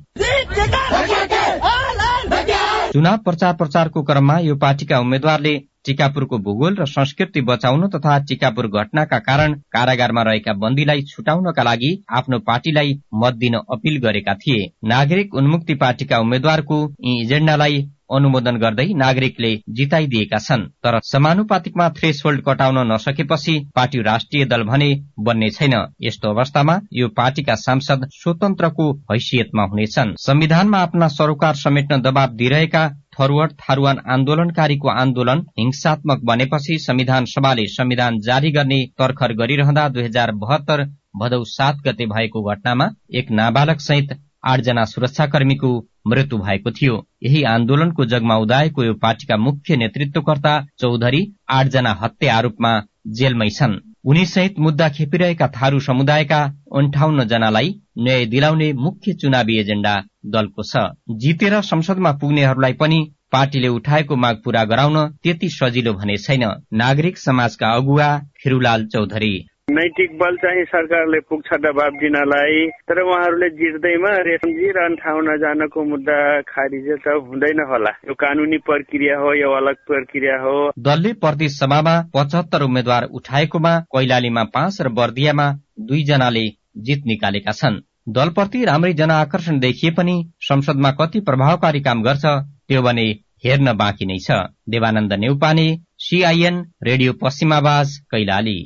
चुनाव 2.94 3.16
प्रचार 3.18 3.54
प्रचारको 3.56 4.02
क्रममा 4.08 4.38
यो 4.38 4.54
पार्टीका 4.56 4.98
उम्मेद्वारले 5.00 5.52
टिकापुरको 5.86 6.38
भूगोल 6.38 6.76
र 6.80 6.84
संस्कृति 6.86 7.40
बचाउनु 7.48 7.86
तथा 7.94 8.18
टिकापुर 8.28 8.66
घटनाका 8.70 9.18
कारण 9.28 9.54
कारागारमा 9.74 10.22
रहेका 10.28 10.52
बन्दीलाई 10.62 11.02
छुटाउनका 11.10 11.62
लागि 11.62 11.90
आफ्नो 12.18 12.38
पार्टीलाई 12.46 12.94
मत 13.22 13.34
दिन 13.42 13.54
अपील 13.54 13.98
गरेका 14.04 14.34
थिए। 14.44 14.70
नागरिक 14.88 15.34
उन्मुक्ति 15.34 15.74
पार्टीका 15.82 16.18
उम्मेद्वारको 16.20 16.78
यी 17.06 17.20
एजेण्डालाई 17.22 17.82
अनुमोदन 18.10 18.56
गर्दै 18.56 18.86
नागरिकले 18.94 19.52
जिताइदिएका 19.70 20.38
छन्। 20.38 20.66
तर 20.84 20.98
समानुपातिकमा 21.04 21.88
थ्रेस 21.90 22.22
होल्ड 22.24 22.42
कटाउन 22.46 22.78
नसकेपछि 22.92 23.54
पार्टी 23.76 24.02
राष्ट्रिय 24.02 24.44
दल 24.44 24.62
भने 24.62 24.90
बन्ने 25.20 25.50
छैन। 25.50 25.74
यस्तो 26.02 26.30
अवस्थामा 26.30 26.80
यो 26.92 27.08
पार्टीका 27.08 27.54
सांसद 27.54 28.08
स्वतन्त्रको 28.12 28.90
हैसियतमा 29.12 29.64
हुनेछन्। 29.64 30.14
संविधानमा 30.18 30.78
आफ्ना 30.78 31.08
सरोकार 31.08 31.54
समेट्न 31.54 32.00
दबाव 32.02 32.34
दिइरहेका 32.34 32.88
थरुवट 33.18 33.52
थारूवान 33.60 33.98
आन्दोलनकारीको 34.10 34.88
आन्दोलन 34.90 35.46
हिंसात्मक 35.58 36.20
बनेपछि 36.24 36.78
संविधान 36.78 37.24
सभाले 37.24 37.66
संविधान 37.68 38.18
जारी 38.20 38.50
गर्ने 38.50 38.84
तर्खर 38.98 39.32
गरिरहँदा 39.32 39.88
दुई 39.88 40.02
हजार 40.02 40.32
बहत्तर 40.34 40.84
भदौ 41.16 41.42
सात 41.46 41.76
गते 41.86 42.06
भएको 42.06 42.42
घटनामा 42.50 42.88
एक 43.14 43.30
नाबालक 43.30 43.80
सहित 43.80 44.18
आठजना 44.44 44.84
सुरक्षाकर्मीको 44.84 45.70
मृत्यु 46.06 46.38
भएको 46.38 46.70
थियो। 46.70 46.96
यही 47.22 47.42
आन्दोलनको 47.42 48.04
जगमा 48.04 48.36
उदाएको 48.36 48.84
यो 48.84 48.94
पार्टीका 48.94 49.36
मुख्य 49.36 49.76
नेतृत्वकर्ता 49.76 50.54
चौधरी 50.78 51.22
आठजना 51.50 51.92
हत्या 51.92 52.36
आरोपमा 52.36 52.72
जेलमै 53.08 53.48
छन्। 53.50 53.80
उनी 54.04 54.24
सहित 54.26 54.58
मुद्दा 54.58 54.88
खेपिरहेका 54.88 55.46
थारू 55.48 55.80
समुदायका 55.80 56.40
अन्ठाउन्न 56.76 57.24
जनालाई 57.24 57.68
न्याय 57.98 58.24
दिलाउने 58.26 58.72
मुख्य 58.72 59.12
चुनावी 59.12 59.58
एजेण्डा 59.58 59.94
दलको 60.26 60.62
छ। 60.62 60.84
जितेर 61.16 61.60
संसदमा 61.60 62.12
पुग्नेहरूलाई 62.12 62.72
पनि 62.72 63.00
पार्टीले 63.32 63.68
उठाएको 63.68 64.16
माग 64.16 64.36
पूरा 64.44 64.64
गराउन 64.64 64.96
त्यति 65.22 65.48
सजिलो 65.48 65.92
भने 65.92 66.16
छैन। 66.16 66.44
नागरिक 66.72 67.18
समाजका 67.18 67.68
अगुवा 67.70 68.08
फिरुलाल 68.42 68.86
चौधरी। 68.86 69.34
नैतिक 69.68 70.10
बल 70.18 70.36
चाहिँ 70.36 70.64
सरकारले 70.64 71.18
पुग्छ 71.28 71.56
दबाब 71.58 71.94
दिनलाई 72.00 72.66
तर 72.88 72.98
उहाँहरूले 73.02 73.48
जित्दैमा 73.50 74.10
रेशमजी 74.26 74.68
र 74.76 74.82
ठाउँ 74.96 75.22
नजानको 75.24 75.84
मुद्दा 75.84 76.18
खारिज 76.50 76.90
त 77.00 77.14
हुँदैन 77.28 77.62
होला। 77.70 77.90
यो 78.08 78.14
कानुनी 78.14 78.58
प्रक्रिया 78.68 79.16
हो 79.18 79.32
यो 79.34 79.50
अलग 79.56 79.76
प्रक्रिया 79.88 80.36
हो। 80.42 80.54
दलले 80.78 81.12
प्रदेश 81.16 81.56
सभामा 81.56 81.96
पचहत्तर 82.14 82.62
उम्मेद्वार 82.62 83.08
उठाएकोमा 83.10 83.74
कैलालीमा 83.88 84.44
पाँच 84.54 84.80
र 84.82 84.88
बर्दियामा 85.00 85.48
दुईजनाले 85.80 86.46
जित 86.84 87.02
निकालेका 87.06 87.52
छन्। 87.52 87.82
दलप्रति 88.12 88.64
राम्रै 88.64 88.92
जनआकर्षण 88.92 89.58
देखिए 89.58 89.90
पनि 89.90 90.16
संसदमा 90.44 90.90
कति 91.00 91.20
प्रभावकारी 91.24 91.80
काम 91.80 92.02
गर्छ 92.02 92.24
त्यो 92.68 92.82
भने 92.82 93.10
हेर्न 93.44 93.72
बाँकी 93.74 94.06
नै 94.06 94.18
छ। 94.20 94.44
Devanand 94.68 95.12
Neupane 95.18 95.68
CIN 96.04 96.64
radio 96.82 97.12
Paschimawaj 97.22 97.98
Kailali. 98.12 98.58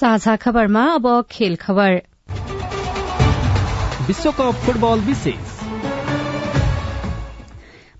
साझा 0.00 0.36
खबरमा 0.36 0.84
अब 0.94 1.24
खेल 1.30 1.56
खबर। 1.56 2.02
विश्वकप 4.06 4.60
फुटबल 4.66 5.00
विशेष। 5.00 5.49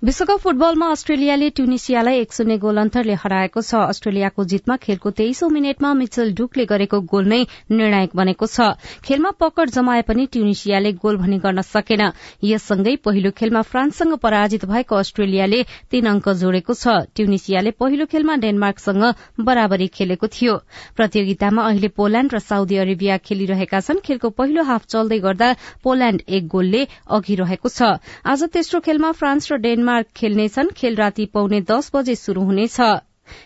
विश्वकप 0.03 0.39
फुटबलमा 0.41 0.87
अस्ट्रेलियाले 0.91 1.49
ट्युनिसियालाई 1.51 2.19
एक 2.19 2.33
शून्य 2.33 2.57
गोल 2.59 2.77
अन्तरले 2.81 3.15
हराएको 3.21 3.61
छ। 3.61 3.81
अस्ट्रेलियाको 3.87 4.45
जितमा 4.49 4.77
खेलको 4.77 5.11
तेइसौं 5.13 5.49
मिनटमा 5.53 5.93
मिचल 5.95 6.33
डुकले 6.33 6.65
गरेको 6.65 7.01
गोल 7.05 7.27
नै 7.29 7.41
निर्णायक 7.71 8.17
बनेको 8.17 8.47
छ। 8.49 8.81
खेलमा 9.05 9.31
पकड 9.37 9.71
जमाए 9.71 10.03
पनि 10.09 10.25
ट्युनिसियाले 10.33 10.93
गोल 10.97 11.17
भनी 11.21 11.39
गर्न 11.39 11.61
सकेन। 11.63 12.03
यससँगै 12.43 12.97
पहिलो 13.05 13.31
खेलमा 13.37 13.63
फ्रान्ससँग 13.63 14.17
पराजित 14.17 14.65
भएको 14.65 14.97
अस्ट्रेलियाले 14.97 15.61
तीन 15.93 16.09
अंक 16.09 16.29
जोडेको 16.41 16.73
छ। 16.75 17.13
ट्युनिसियाले 17.13 17.71
पहिलो 17.77 18.07
खेलमा 18.09 18.37
डेनमार्कसँग 18.41 19.05
बराबरी 19.45 19.89
खेलेको 19.93 20.27
थियो। 20.31 20.57
प्रतियोगितामा 20.97 21.67
अहिले 21.69 21.93
पोल्याण्ड 21.93 22.35
र 22.35 22.39
साउदी 22.41 22.81
अरेबिया 22.87 23.21
खेलिरहेका 23.21 23.81
छन्। 23.83 24.01
खेलको 24.01 24.33
पहिलो 24.33 24.65
हाफ 24.65 24.89
चल्दै 24.89 25.21
गर्दा 25.21 25.53
पोल्याण्ड 25.85 26.25
एक 26.25 26.49
गोलले 26.49 26.83
अघि 27.13 27.35
रहेको 27.37 27.69
छ। 27.69 28.01
आज 28.25 28.49
तेस्रो 28.49 28.81
खेलमा 28.81 29.13
फ्रान्स 29.13 29.53
र 29.53 29.61
डेनमार्क 29.61 29.89
डेनमार्क 29.91 30.07
खेल्नेछन्। 30.17 30.69
खेल 30.77 30.95
राति 30.97 31.27
पाउने 31.35 31.61
दस 31.67 31.91
बजे 31.95 32.15
शुरू 32.15 32.43
हुनेछ। 32.43 32.81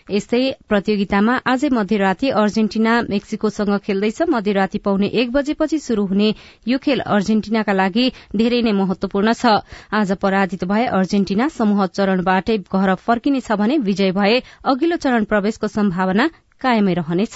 यस्तै 0.09 0.41
प्रतियोगितामा 0.69 1.33
आजै 1.43 1.69
मध्यराती 1.69 2.29
अर्जेन्टिना 2.33 2.93
मेक्सिकोसँग 3.09 3.73
खेल्दैछ। 3.81 4.21
मध्यराती 4.29 4.77
पाउने 4.77 5.07
एक 5.21 5.31
बजेपछि 5.31 5.79
शुरू 5.79 6.05
हुने 6.05 6.29
यो 6.67 6.77
खेल 6.77 6.99
अर्जेन्टिनाका 7.01 7.73
लागि 7.73 8.05
धेरै 8.35 8.61
नै 8.61 8.73
महत्वपूर्ण 8.73 9.33
छ। 9.33 9.43
आज 9.91 10.09
पराजित 10.21 10.63
भए 10.65 10.85
अर्जेन्टिना 10.99 11.45
समूह 11.49 11.85
चरणबाटै 11.87 12.57
घर 12.59 12.89
फर्किनेछ 13.01 13.49
भने 13.53 13.75
विजय 13.81 14.11
भए 14.13 14.35
अघिल्लो 14.65 14.97
चरण 14.97 15.23
प्रवेशको 15.25 15.67
सम्भावना 15.69 16.25
कायमै 16.61 16.93
रहनेछ। 16.93 17.35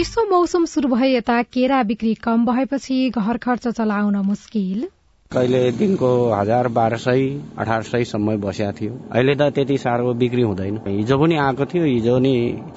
चिसो 0.00 0.22
मौसम 0.28 0.64
शुरू 0.64 0.88
भए 0.88 1.08
यता 1.08 1.34
केरा 1.54 1.82
बिक्री 1.82 2.12
कम 2.24 2.44
भएपछि 2.46 2.98
घर 3.10 3.36
खर्च 3.36 3.66
चलाउन 3.68 4.16
मुस्किल। 4.26 4.86
कहिले 5.30 5.60
दिनको 5.72 6.08
हजार 6.32 6.68
बाह्र 6.76 6.96
सय 6.96 7.26
अठार 7.58 7.82
सयसम्म 7.88 8.36
बसेको 8.40 8.72
थियो। 8.80 8.92
अहिले 9.12 9.34
त 9.34 9.48
त्यति 9.58 9.76
साह्रो 9.78 10.14
बिक्री 10.22 10.42
हुँदैन। 10.42 10.78
हिजो 10.86 11.18
पनि 11.20 11.36
आएको 11.42 11.64
थियो 11.72 11.84
हिजो 11.84 12.16
नि 12.18 12.32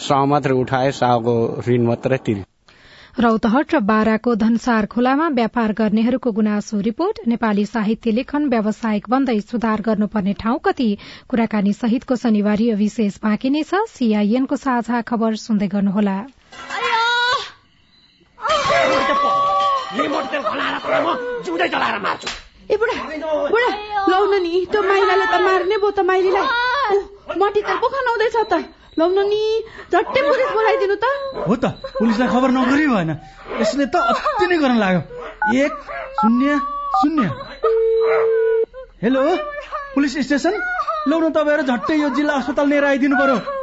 सह 0.07 0.25
मात्रै 0.33 0.57
उठाए 0.63 0.91
साहको 0.99 1.37
ऋण 1.67 1.85
मात्रै 1.85 2.17
तिर्यो 2.25 3.23
रौतहट 3.23 3.73
र 3.75 3.79
बाराको 3.87 4.35
धनसार 4.43 4.85
खोलामा 4.91 5.27
व्यापार 5.39 5.73
गर्नेहरूको 5.79 6.31
गुनासो 6.41 6.79
रिपोर्ट 6.89 7.27
नेपाली 7.27 7.65
साहित्य 7.71 8.11
लेखन 8.19 8.49
व्यावसायिक 8.49 9.09
बन्दै 9.09 9.39
सुधार 9.47 9.87
गर्नुपर्ने 9.87 10.33
ठाउँ 10.43 10.59
कति? 10.65 10.91
कुराकानी 11.29 11.73
सहितको 11.79 12.15
शनिबार 12.27 12.67
विशेष 12.83 13.19
बाँकी 13.23 13.49
नै 13.49 13.63
छ। 13.63 13.85
सीआईएनको 13.95 14.55
साझा 14.67 15.01
खबर 15.07 15.43
सुन्दै 15.47 15.67
गर्नुहोला। 15.77 16.21
ए 22.71 22.77
बुढा 22.77 22.95
बुढा 23.53 23.69
लौन 24.11 24.33
नि 24.43 24.65
त्यो 24.71 24.81
माइलाले 24.83 25.25
त 25.25 25.35
मार्ने 25.47 25.77
भयो 25.77 25.91
त 25.91 25.99
माइलीलाई। 26.09 26.97
मटी 27.39 27.61
त 27.61 27.69
पो 27.81 27.87
खनाउँदैछ 27.93 28.37
त। 28.51 28.53
लौन 28.99 29.19
नि 29.31 29.41
झट्टै 29.91 30.21
पुलिस 30.27 30.49
बोलाइदिनु 30.55 30.95
त। 30.95 31.05
हो 31.47 31.55
त 31.55 31.65
पुलिसलाई 31.99 32.27
खबर 32.33 32.49
नगरी 32.57 32.87
भएन। 32.87 33.11
यसले 33.61 33.85
त 33.85 33.95
अति 33.95 34.45
नै 34.47 34.57
गर्न 34.63 34.75
लाग्यो। 34.83 35.01
एक 35.63 35.73
शून्य 36.19 36.49
शून्य। 36.99 37.25
Hello 39.03 39.21
police 39.95 40.13
station? 40.27 40.53
लौ 41.07 41.19
न 41.19 41.31
तपाईँहरू 41.31 41.63
झट्टै 41.63 41.95
यो 42.01 42.09
जिल्ला 42.15 42.33
अस्पताल 42.33 42.67
लिएर 42.69 42.85
आइदिनु 42.91 43.15
पर्यो। 43.19 43.62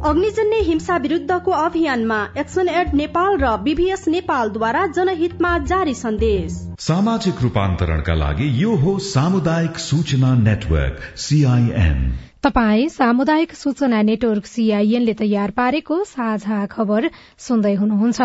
अग्निजन्य 0.00 0.56
हिंसा 0.56 0.96
विरूद्धको 0.96 1.50
अभियानमा 1.52 2.18
एक्सन 2.38 2.68
एड 2.68 2.94
नेपाल 2.94 3.36
र 3.38 3.48
बीभीएस 3.56 4.06
नेपालद्वारा 4.08 4.86
जनहितमा 4.88 5.50
जारी 5.64 5.94
सन्देश। 5.94 6.52
सामाजिक 6.80 7.42
रूपान्तरणका 7.42 8.14
लागि 8.14 8.48
यो 8.62 8.76
हो 8.76 8.98
सामुदायिक 8.98 9.78
सूचना 9.78 10.34
नेटवर्क 10.40 11.02
सीआईएन 11.18 12.00
तपाई 12.42 12.88
सामुदायिक 12.88 13.52
सूचना 13.54 14.00
नेटवर्क 14.02 14.46
सीआईएनले 14.46 15.14
तयार 15.14 15.50
पारेको 15.50 16.04
साझा 16.04 16.64
खबर 16.66 17.10
सुन्दै 17.38 17.74
हुनुहुन्छ। 17.74 18.20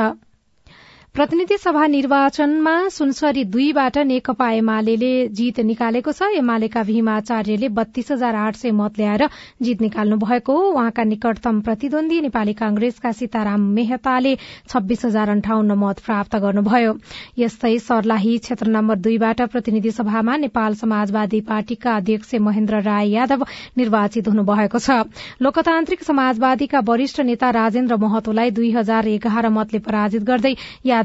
प्रतिनिधि 1.16 1.58
सभा 1.58 1.86
निर्वाचनमा 1.88 2.72
सुनसरी 2.92 3.44
दुईबाट 3.48 3.98
नेकपा 3.98 4.50
एमाले 4.52 5.12
जीत 5.32 5.60
निकालेको 5.64 6.12
छ। 6.12 6.28
एमालेका 6.36 6.82
भीमाचार्यले 6.84 7.68
बत्तीस 7.72 8.12
हजार 8.12 8.36
आठ 8.36 8.56
सय 8.56 8.72
मत 8.76 9.00
ल्याएर 9.00 9.24
जीत 9.64 9.82
निकाल्नु 9.82 10.18
भएको 10.20 10.54
हो। 10.54 10.72
उहाँका 10.72 11.04
निकटतम 11.06 11.62
प्रतिद्वन्दी 11.62 12.20
नेपाली 12.22 12.54
कांग्रेसका 12.54 13.12
सीताराम 13.16 13.62
मेहताले 13.72 14.36
छब्बीस 14.68 15.06
हजार 15.06 15.30
अन्ठाउन्न 15.30 15.78
मत 15.80 16.00
प्राप्त 16.04 16.36
गर्नुभयो। 16.36 16.92
यस्तै 17.40 17.78
सर्लाही 17.80 18.38
क्षेत्र 18.44 18.68
नम्बर 18.76 19.00
दुईबाट 19.08 19.42
प्रतिनिधि 19.56 19.92
सभामा 19.92 20.36
नेपाल 20.44 20.76
समाजवादी 20.76 21.42
पार्टीका 21.48 21.96
अध्यक्ष 21.96 22.36
महेन्द्र 22.42 22.82
राय 22.82 23.10
यादव 23.14 23.48
निर्वाचित 23.78 24.28
हुनुभएको 24.28 24.80
छ। 24.80 25.00
लोकतान्त्रिक 25.40 26.04
समाजवादीका 26.04 26.84
वरिष्ठ 26.84 27.22
नेता 27.32 27.56
राजेन्द्र 27.62 28.02
महतोलाई 28.04 28.52
दुई 28.52 28.72
हजार 28.74 29.08
एघार 29.16 29.50
मतले 29.62 29.80
पराजित 29.80 30.28
गर्दै 30.28 30.56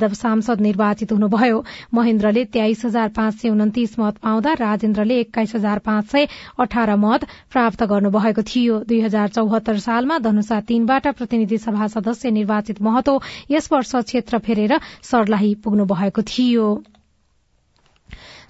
यादव 0.01 0.15
सांसद 0.15 0.61
निर्वाचित 0.61 1.13
हुनुभयो। 1.13 1.61
महेन्द्रले 1.95 2.45
तेइस 2.55 2.85
हजार 2.85 3.09
पाँच 3.17 3.35
सय 3.41 3.49
उन्तिस 3.51 3.99
मत 3.99 4.17
पाउँदा 4.23 4.53
राजेन्द्रले 4.61 5.19
एक्काइस 5.21 5.55
हजार 5.55 5.79
पाँच 5.79 6.05
सय 6.13 6.27
अठार 6.59 6.95
मत 6.97 7.25
प्राप्त 7.53 7.83
गर्नुभएको 7.85 8.43
थियो। 8.43 8.79
दुई 8.89 9.01
हजार 9.01 9.29
चौहत्तर 9.29 9.79
सालमा 9.79 10.19
धनुषा 10.19 10.61
तीनबाट 10.69 11.09
प्रतिनिधि 11.19 11.59
सभा 11.59 11.87
सदस्य 11.87 12.31
निर्वाचित 12.31 12.81
महतो 12.83 13.21
यस 13.51 13.69
वर्ष 13.73 13.95
क्षेत्र 13.97 14.39
फेरेर 14.39 14.79
सर्लाही 15.03 15.55
पुग्नु 15.65 15.85
भएको 15.85 16.23
थियो। 16.25 16.67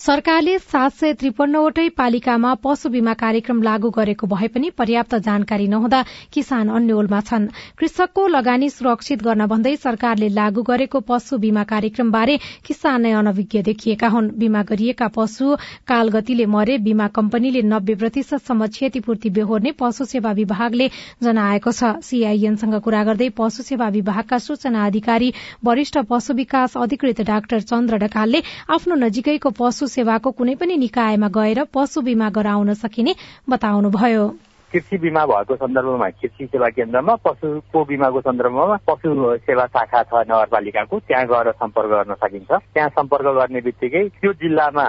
सरकारले 0.00 0.52
सात 0.58 0.92
सय 0.92 1.12
त्रिपन्नवटै 1.20 1.88
पालिकामा 1.92 2.50
पशु 2.64 2.88
बीमा 2.88 3.12
कार्यक्रम 3.22 3.58
लागू 3.62 3.88
गरेको 3.96 4.26
भए 4.26 4.46
पनि 4.52 4.68
पर्याप्त 4.72 5.14
जानकारी 5.26 5.66
नहुँदा 5.68 5.98
किसान 6.32 6.68
अन्यलमा 6.76 7.20
छन्। 7.20 7.48
कृषकको 7.76 8.26
लगानी 8.26 8.68
सुरक्षित 8.70 9.22
गर्न 9.22 9.46
भन्दै 9.46 9.74
सरकारले 9.76 10.28
लागू 10.30 10.62
गरेको 10.68 11.00
पशु 11.04 11.38
बीमा 11.38 11.64
कार्यक्रमबारे 11.72 12.36
किसान 12.64 13.02
नै 13.02 13.12
अनभिज्ञ 13.12 13.62
देखिएका 13.62 14.08
हुन्। 14.08 14.30
बीमा 14.40 14.62
गरिएका 14.70 15.08
पशु 15.18 15.56
कालगतिले 15.84 16.46
मरे 16.48 16.78
बीमा 16.80 17.10
कम्पनीले 17.18 17.62
नब्बे 17.68 17.94
प्रतिशतसम्म 18.00 18.70
क्षतिपूर्ति 18.72 19.34
बेहोर्ने 19.36 19.74
पशु 19.76 20.08
सेवा 20.14 20.32
विभागले 20.40 20.88
जनाएको 21.20 21.72
छ। 21.72 21.92
सीआईएनसँग 22.00 22.80
कुरा 22.80 23.04
गर्दै 23.10 23.28
पशु 23.36 23.68
सेवा 23.68 23.92
विभागका 23.98 24.40
सूचना 24.48 24.86
अधिकारी 24.86 25.32
वरिष्ठ 25.64 25.98
पशु 26.08 26.40
विकास 26.40 26.80
अधिकृत 26.86 27.20
डाक्टर 27.28 27.68
चन्द्र 27.68 28.02
ढकालले 28.06 28.42
आफ्नो 28.72 29.00
नजिकैको 29.04 29.56
पशु 29.62 29.88
सेवाको 29.90 30.36
कुनै 30.38 30.54
पनि 30.60 30.76
निकायमा 30.84 31.32
गएर 31.38 31.64
पशु 31.74 32.06
बीमा 32.08 32.30
गराउन 32.38 32.74
सकिने 32.82 33.14
बताउनुभयो। 33.48 34.24
कृषि 34.72 34.98
बिमा 34.98 35.24
भएको 35.26 35.54
सन्दर्भमा 35.56 36.08
कृषि 36.10 36.46
सेवा 36.46 36.68
केन्द्रमा 36.70 37.14
पशुको 37.26 37.84
बिमाको 37.84 38.20
सन्दर्भमा 38.20 38.76
पशु 38.88 39.14
सेवा 39.46 39.66
शाखा 39.66 40.02
छ 40.02 40.22
नगरपालिकाको 40.30 40.98
त्यहाँ 41.00 41.26
गएर 41.26 41.50
सम्पर्क 41.52 41.90
गर्न 41.90 42.14
सकिन्छ। 42.14 42.50
त्यहाँ 42.74 42.88
सम्पर्क 42.88 43.26
गर्ने 43.38 43.60
बित्तिकै 43.60 44.02
त्यो 44.20 44.32
जिल्लामा 44.42 44.86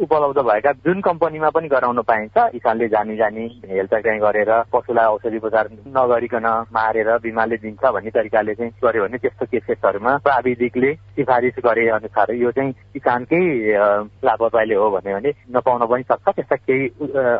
उपलब्ध 0.00 0.38
भएका 0.48 0.72
जुन 0.86 1.00
कम्पनीमा 1.00 1.50
पनि 1.50 1.68
गराउन 1.68 2.00
पाइन्छ 2.08 2.36
किसानले 2.52 2.88
जानी 2.88 3.16
जानी 3.16 3.44
हेलचाक्राइ 3.68 4.18
गरेर 4.18 4.52
पशुलाई 4.72 5.06
औषधि 5.12 5.36
उपचार 5.36 5.68
नगरिकन 5.96 6.46
मारेर 6.72 7.10
बिमाले 7.22 7.56
दिन्छ 7.64 7.84
भन्ने 7.84 8.10
तरिकाले 8.10 8.54
चाहिँ 8.54 8.72
गर्यो 8.84 9.04
भने 9.04 9.18
त्यस्तो 9.18 9.46
केसेसहरूमा 9.52 10.16
प्राविधिकले 10.24 10.94
सिफारिस 11.20 11.60
गरे 11.66 11.88
अनुसार 11.98 12.34
यो 12.34 12.50
चाहिँ 12.56 12.72
किसानकै 12.94 13.42
लापरवाहीले 14.24 14.74
हो 14.74 14.90
भन्यो 14.96 15.16
भने 15.18 15.32
नपाउन 15.52 15.86
पनि 15.86 16.02
सक्छ। 16.12 16.28
त्यस्ता 16.28 16.56
केही 16.56 16.88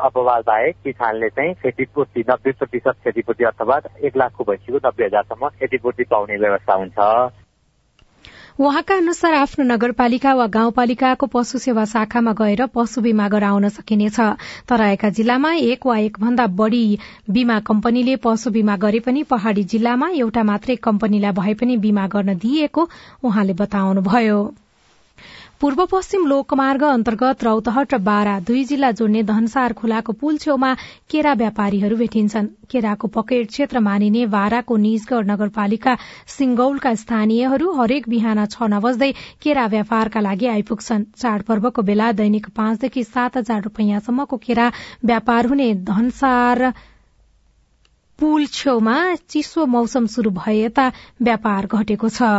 अपवाद 0.05 0.45
बाहेक 0.47 0.77
किसानले 0.85 1.29
चाहिँ 1.31 1.77
क्षतिपूर्ति 1.79 2.21
नब्बे 2.31 2.53
प्रतिशत 2.53 2.95
क्षतिपूर्ति 3.01 3.45
अथवा 3.45 3.77
एक 4.05 4.17
लाखको 4.17 4.45
भइसक्यो 4.45 4.77
नब्बे 4.87 5.05
हजारसम्म 5.05 5.49
क्षतिपूर्ति 5.49 6.05
पाउने 6.11 6.37
व्यवस्था 6.37 6.75
हुन्छ। 6.75 6.99
उहाँका 8.61 8.95
अनुसार 8.97 9.35
आफ्नो 9.35 9.65
नगरपालिका 9.65 10.35
वा 10.35 10.47
गाउँपालिकाको 10.51 11.27
पशु 11.27 11.59
सेवा 11.59 11.85
शाखामा 11.85 12.33
गएर 12.33 12.67
पशु 12.75 13.01
बीमा 13.01 13.29
गराउन 13.29 13.69
सकिनेछ 13.69 14.21
तराईका 14.69 15.09
जिल्लामा 15.15 15.53
एक 15.55 15.87
वा 15.87 15.99
एक 15.99 16.19
भन्दा 16.21 16.47
बढ़ी 16.59 16.99
बीमा 17.31 17.61
कम्पनीले 17.63 18.17
पशु 18.17 18.51
बीमा 18.51 18.77
गरे 18.77 19.01
पनि 19.01 19.23
पहाड़ी 19.23 19.65
जिल्लामा 19.65 20.09
एउटा 20.19 20.43
मात्रै 20.43 20.77
कम्पनीलाई 20.83 21.33
भए 21.33 21.55
पनि 21.55 21.77
बीमा 21.79 22.07
गर्न 22.09 22.39
दिइएको 22.39 22.89
उहाँले 23.25 23.55
बताउनुभयो। 23.55 24.41
पूर्व 25.61 25.85
पश्चिम 25.91 26.27
लोकमार्ग 26.27 26.83
अन्तर्गत 26.87 27.45
रौतहट 27.45 27.95
र 27.95 27.99
बारा 28.09 28.35
दुई 28.47 28.61
जिल्ला 28.65 28.91
जोड्ने 28.99 29.23
धनसार 29.31 29.73
खोलाको 29.79 30.13
पुल 30.21 30.37
छेउमा 30.39 30.69
केरा 31.11 31.33
व्यापारीहरू 31.41 31.97
भेटिन्छन्। 31.99 32.47
केराको 32.71 33.09
पकेट 33.17 33.49
क्षेत्र 33.49 33.81
मानिने 33.83 34.23
बाराको 34.35 34.77
निजगढ़ 34.79 35.25
नगरपालिका 35.31 35.95
सिंगौलका 36.35 36.95
स्थानीयहरू 37.03 37.73
हरेक 37.81 38.09
बिहान 38.09 38.45
छ 38.47 38.69
नबज्दै 38.75 39.11
केरा 39.43 39.67
व्यापारका 39.75 40.21
लागि 40.29 40.47
आइपुग्छन्। 40.53 41.09
चाडपर्वको 41.19 41.83
बेला 41.91 42.13
दैनिक 42.23 42.47
पाँचदेखि 42.55 43.05
सात 43.11 43.37
हजार 43.37 43.63
रूपियाँसम्मको 43.63 44.37
केरा 44.47 44.71
व्यापार 45.05 45.47
हुने 45.47 45.69
धनसार 45.91 46.65
पुल 48.19 48.47
छेउमा 48.55 48.97
चिसो 49.27 49.67
मौसम 49.75 50.07
शुरू 50.15 50.31
भए 50.39 50.57
यता 50.61 50.89
व्यापार 51.23 51.67
घटेको 51.75 52.15
छ। 52.15 52.33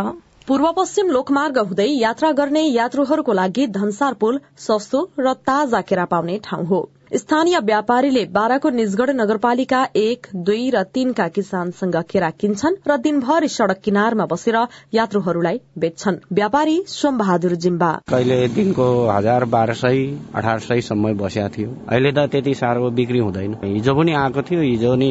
पूर्व 0.50 0.68
पश्चिम 0.72 1.10
लोकमार्ग 1.12 1.58
हुँदै 1.62 1.86
यात्रा 1.88 2.30
गर्ने 2.38 2.62
यात्रुहरूको 2.66 3.34
लागि 3.34 3.66
धनसार 3.74 4.14
पुल 4.22 4.40
सस्तो 4.58 5.02
र 5.20 5.34
ताजा 5.50 5.82
केरा 5.90 6.06
पाउने 6.14 6.38
ठाउँ 6.46 6.66
हो। 6.66 6.80
स्थानीय 7.12 7.58
व्यापारीले 7.60 8.24
बाराको 8.34 8.70
निजगढ़ 8.70 9.10
नगरपालिका 9.12 9.78
एक 9.96 10.28
दुई 10.46 10.70
र 10.70 10.82
तीनका 10.94 11.28
किसानसँग 11.28 11.96
केरा 12.10 12.30
किन्छन् 12.40 12.76
र 12.88 12.98
दिनभरि 12.98 13.48
सड़क 13.50 13.80
किनारमा 13.84 14.26
बसेर 14.26 14.58
यात्रुहरूलाई 14.94 15.60
बेच्छन्। 15.80 16.18
व्यापारी 16.32 16.76
सोम 16.88 17.18
बहादुर 17.18 17.56
जिम्बा। 17.66 17.90
कहिले 18.10 18.38
दिनको 18.50 18.86
हजार 19.10 19.46
बाह्र 19.46 19.74
सय 19.74 20.06
अठार 20.36 20.60
सयसम्म 20.60 21.14
बसेको 21.18 21.50
थियो। 21.50 21.70
अहिले 21.90 22.12
त 22.12 22.28
त्यति 22.30 22.54
साह्रो 22.54 22.90
बिक्री 22.94 23.20
हुँदैन। 23.20 23.58
हिजो 23.64 23.96
पनि 23.96 24.14
आएको 24.14 24.42
थियो 24.46 24.62
हिजो 24.62 24.94
नि 24.96 25.10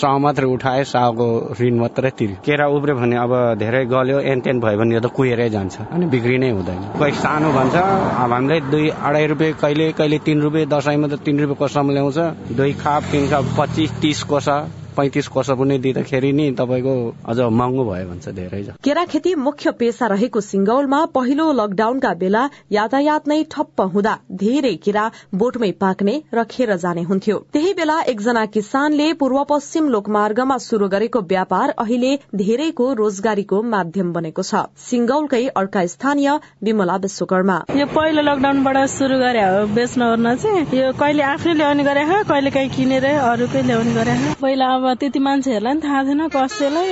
सह 0.00 0.18
मात्रै 0.18 0.46
उठाए 0.52 0.84
साहको 0.84 1.30
ऋण 1.60 1.78
मात्रै 1.80 2.10
तिर्यो। 2.18 2.36
केरा 2.44 2.68
उब्रियो 2.76 2.96
भने 3.00 3.16
अब 3.24 3.32
धेरै 3.64 3.84
गल्यो 3.86 4.20
एनतेन 4.34 4.60
भयो 4.60 4.78
भने 4.78 5.00
त 5.00 5.12
कुहिरै 5.16 5.48
जान्छ 5.56 5.88
अनि 5.96 6.06
बिक्री 6.12 6.36
नै 6.44 6.50
हुँदैन। 6.50 6.84
कोही 7.00 7.12
सानो 7.24 7.52
भन्छ 7.56 7.74
हामीले 8.20 8.60
दुई 8.68 8.88
अढाई 9.00 9.26
रुपियाँ 9.32 9.58
कहिले 9.64 9.90
कहिले 9.96 10.18
तिन 10.28 10.40
रुपियाँ 10.42 10.68
दसैँमा 10.76 11.08
त 11.08 11.24
तिन 11.24 11.36
रुपियाँ 11.40 11.56
कोसामा 11.56 11.92
ल्याउँछ 11.92 12.18
दुई 12.52 12.72
खाप 12.72 13.02
खाप 13.28 13.54
पच्चिस 13.58 13.90
तिस 14.00 14.22
कोसा। 14.22 14.56
पैँतिस 14.98 15.28
कोष 15.28 15.50
पनि 15.58 15.78
दिँदाखेरि 15.78 16.32
नि 16.32 16.50
तपाईँको 16.58 16.94
अझ 17.28 17.38
महँगो 17.40 17.84
भयो 17.84 18.08
भन्छ 18.08 18.28
धेरै 18.36 18.62
केरा 18.84 19.04
खेती 19.06 19.34
मुख्य 19.40 19.70
पेसा 19.80 20.06
रहेको 20.08 20.40
सिंगौलमा 20.42 21.04
पहिलो 21.14 21.50
लकडाउनका 21.54 22.12
बेला 22.20 22.42
यातायात 22.72 23.28
नै 23.28 23.42
ठप्प 23.52 23.80
हुँदा 23.94 24.14
धेरै 24.40 24.74
केरा 24.84 25.04
बोटमै 25.34 25.70
पाक्ने 25.80 26.14
र 26.34 26.44
खेर 26.50 26.74
जाने 26.78 27.02
हुन्थ्यो। 27.02 27.36
त्यही 27.52 27.72
बेला 27.74 27.98
एकजना 28.08 28.44
किसानले 28.54 29.12
पूर्व 29.20 29.42
पश्चिम 29.48 29.88
लोकमार्गमा 29.88 30.56
शुरू 30.60 30.88
गरेको 30.88 31.20
व्यापार 31.28 31.74
अहिले 31.78 32.12
धेरैको 32.36 32.92
रोजगारीको 33.00 33.62
माध्यम 33.72 34.12
बनेको 34.12 34.42
छ। 34.42 34.62
सिंगौलकै 34.80 35.42
अर्का 35.56 35.84
स्थानीय 35.86 36.30
विमला 36.64 36.96
विश्वकर्मा। 37.04 37.58
यो 37.76 37.86
पहिलो 37.94 38.22
लकडाउनबाट 38.22 38.78
सुरु 38.88 39.18
गरे 39.18 39.42
हो 39.44 39.64
बेच्न 39.74 40.02
ओर्न 40.08 40.34
चाहिँ। 40.36 40.64
यो 40.80 40.92
कहिले 41.00 41.22
आफै 41.28 41.54
ल्याउने 41.54 41.84
गरे 41.84 42.04
कहिले 42.24 42.50
काहीँ 42.50 42.70
किनेर 42.76 43.06
अरूकै 43.06 43.62
ल्याउने 43.62 43.94
गरे 43.94 44.16
पहिला 44.42 44.66
अब 44.74 44.87
त्यति 44.94 45.18
मान्छेहरूलाई 45.18 45.74
पनि 45.74 45.80
थाहा 45.82 46.02
थिएन 46.04 46.28
कसैलाई 46.28 46.88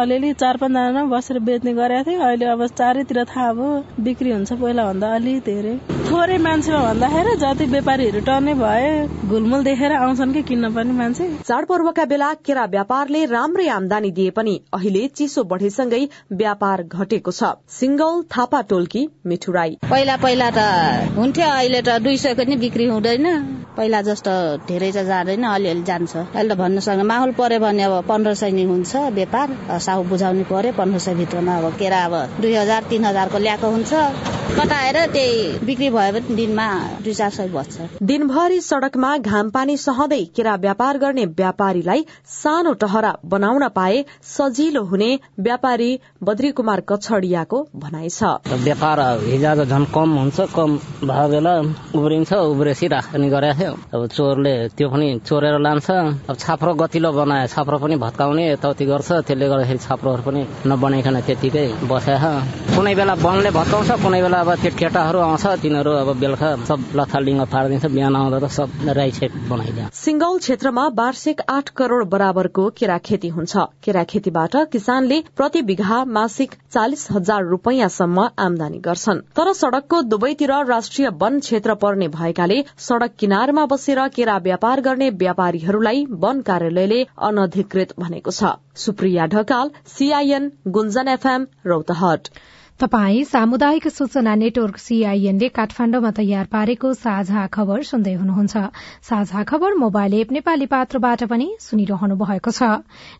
अलिअलि 0.00 0.32
चार 0.34 0.56
पाँचजना 0.56 1.04
बसेर 1.12 1.38
बेच्ने 1.48 1.72
गरेका 1.74 2.02
थिएँ। 2.02 2.20
अहिले 2.20 2.46
अब 2.46 2.66
चारैतिर 2.68 3.24
थाहा 3.24 3.52
भयो 3.52 3.84
बिक्री 4.00 4.30
हुन्छ 4.32 4.52
पहिला 4.52 4.84
भन्दा 4.86 5.14
अलि 5.14 5.38
धेरै। 5.46 5.74
थोरै 6.10 6.38
मान्छे 6.38 6.72
भन्दाखेरि 6.72 7.36
जति 7.42 7.66
व्यापारीहरू 7.66 8.20
टर्ने 8.20 8.54
भए 8.54 8.90
घुलमुल 9.28 9.62
देखेर 9.64 9.92
आउँछन् 9.92 10.32
कि 10.32 10.42
किन्न 10.42 10.72
पनि 10.74 10.92
मान्छे। 10.92 11.28
चाडपर्वका 11.48 12.04
बेला 12.04 12.32
केरा 12.46 12.64
व्यापारले 12.74 13.24
राम्रै 13.26 13.68
आमदानी 13.68 14.10
दिए 14.12 14.30
पनि 14.30 14.54
अहिले 14.72 15.06
चिसो 15.16 15.44
बढेसँगै 15.44 16.02
व्यापार 16.32 16.82
घटेको 16.84 17.30
छ। 17.32 17.54
सिंगौल 17.70 18.22
थापा 18.28 18.60
टोल्की 18.70 19.08
मिठुराई। 19.26 19.76
पहिला 19.90 20.16
पहिला 20.16 20.50
त 20.50 21.16
हुन्थ्यो 21.16 21.48
अहिले 21.48 21.80
त 21.82 21.98
दुई 22.04 22.16
सयको 22.18 22.44
नि 22.48 22.56
बिक्री 22.56 22.86
हुँदैन। 22.86 23.26
पहिला 23.76 24.00
जस्तो 24.02 24.32
धेरै 24.68 24.90
त 24.92 25.04
जाँदैन 25.08 25.44
अलिअलि 25.48 25.82
जान्छ। 25.82 26.16
अहिले 26.16 26.54
त 26.54 26.58
भन्नुसँग 26.58 27.00
माहौल 27.08 27.31
पर्यो 27.32 27.58
भने 27.60 27.82
अब 27.82 27.94
पन्ध्र 28.08 28.34
सय 28.34 28.50
नै 28.52 28.64
हुन्छ 28.64 28.96
व्यापार 29.14 29.48
साहु 29.80 30.02
बुझाउनु 30.10 30.44
पर्यो 30.50 30.72
पन्ध्र 30.78 30.98
सय 30.98 31.14
भित्रमा 31.14 31.56
अब 31.58 31.72
केरा 31.78 32.04
अब 32.04 32.14
दुई 32.40 32.54
हजार 32.54 32.82
तिन 32.90 33.04
हजारको 33.04 33.38
ल्याएको 33.38 33.70
हुन्छ। 33.70 33.92
कटाएर 34.52 34.96
त्यही 35.12 35.64
बिक्री 35.66 35.88
भयो 35.90 36.12
भने 36.12 36.34
दिनमा 36.36 36.66
दुई 37.04 37.14
चार 37.14 37.30
सय 37.30 37.48
बच्छ। 37.48 38.02
दिनभरि 38.02 38.60
सड़कमा 38.60 39.16
घाम 39.18 39.50
पानी 39.50 39.76
सहँदै 39.78 40.22
केरा 40.36 40.54
व्यापार 40.64 40.98
गर्ने 40.98 41.24
व्यापारीलाई 41.38 42.04
सानो 42.28 42.72
टहरा 42.82 43.12
बनाउन 43.24 43.68
पाए 43.76 44.04
सजिलो 44.28 44.82
हुने 44.84 45.10
व्यापारी 45.40 45.90
बद्री 46.22 46.50
कुमार 46.52 46.80
कछडियाको 46.88 47.62
भनाइ 47.76 48.08
छ। 48.10 48.22
व्यापार 48.64 49.00
हिजो 49.22 49.64
झन् 49.64 49.86
कम 49.94 50.10
हुन्छ 50.18 50.40
कम 50.54 50.76
भएको 51.02 51.28
बेला 51.28 51.54
उब्रिन्छ 51.96 52.32
उब्रेसी 52.32 52.86
राख्ने 52.88 53.28
गरेको 53.30 53.58
थियो। 53.58 53.72
अब 53.94 54.06
चोरले 54.08 54.54
त्यो 54.76 54.88
पनि 54.88 55.08
चोरेर 55.26 55.58
लान्छ। 55.60 55.90
अब 56.28 56.36
छाप्रो 56.36 56.74
गतिलो 56.74 57.12
बनाए 57.22 57.46
छाप्रो 57.54 57.78
पनि 57.78 57.96
भत्काउने 58.04 58.44
यताउति 58.50 58.84
गर्छ 58.92 59.10
त्यसले 59.26 59.48
गर्दाखेरि 59.48 59.80
छाप्रोहरू 59.86 60.22
पनि 60.28 60.40
नबनाइकन 60.66 61.20
त्यतिकै 61.28 61.66
बस्या 61.90 62.32
कुनै 62.74 62.94
बेला 62.94 63.14
वनले 63.22 63.50
भत्काउँछ 63.58 63.90
कुनै 64.02 64.20
बेला 64.22 64.38
अब 64.44 64.50
त्यो 64.62 64.70
केटाहरू 64.80 65.18
आउँछ 65.28 65.44
तिनीहरू 65.62 65.90
अब 66.02 66.08
बेलुका 66.20 66.48
सब 66.68 66.80
लथालिङ्ग 66.98 67.42
पारिदिन्छ 67.52 67.86
बिहान 67.94 68.16
आउँदा 68.16 68.38
त 68.38 68.50
सब 68.58 68.68
राई 68.98 69.10
साइड 69.12 69.32
बनाइदिन्छ। 69.50 69.92
सिंगौल 69.94 70.38
क्षेत्रमा 70.38 70.84
वार्षिक 70.98 71.40
आठ 71.48 71.68
करोड़ 71.78 72.04
बराबरको 72.12 72.64
केरा 72.78 72.98
खेती 73.06 73.28
हुन्छ। 73.28 73.56
केरा 73.84 74.02
खेतीबाट 74.04 74.56
किसानले 74.72 75.18
प्रति 75.36 75.62
बिघा 75.62 75.98
मासिक 76.16 76.54
चालिस 76.74 77.06
हजार 77.12 77.44
रूपियाँसम्म 77.46 78.28
आमदानी 78.38 78.78
गर्छन्। 78.78 79.20
तर 79.36 79.52
सड़कको 79.52 80.02
दुवैतिर 80.12 80.52
राष्ट्रिय 80.66 81.08
वन 81.20 81.38
क्षेत्र 81.40 81.74
पर्ने 81.82 82.08
भएकाले 82.08 82.62
सड़क 82.78 83.12
किनारमा 83.18 83.66
बसेर 83.66 84.06
केरा 84.08 84.36
व्यापार 84.38 84.80
गर्ने 84.80 85.10
व्यापारीहरूलाई 85.22 86.04
वन 86.24 86.40
कार्यालयले 86.42 87.01
अनधिकृत 87.28 87.94
भनेको 87.98 88.30
छ। 88.30 88.54
Supriya 88.78 89.26
Dhakal 89.34 89.70
CIN 89.88 90.50
Gunjan 90.68 91.08
FM 91.08 91.46
Rautahat. 91.66 92.28
तपाई 92.80 93.22
सामुदायिक 93.24 93.88
सूचना 93.88 94.34
नेटवर्क 94.34 94.76
सीआईएनले 94.78 95.48
काठमाण्डुमा 95.56 96.10
तयार 96.10 96.46
पारेको 96.52 96.92
साझा 97.00 97.46
खबर 97.56 97.82
सुन्दै 97.88 98.14
हुनुहुन्छ। 98.14 98.62
साझा 99.08 99.42
खबर 99.50 99.74
मोबाइल 99.82 100.14
एप 100.14 100.32
नेपाली 100.32 100.66
पात्रबाट 100.72 101.24
पनि 101.32 101.48
सुनिरहनु 101.60 102.16
भएको 102.22 102.50
छ। 102.50 102.70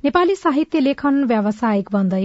नेपाली 0.04 0.36
साहित्य 0.36 0.80
लेखन 0.80 1.22
व्यावसायिक 1.24 1.92
बन्दै 1.92 2.24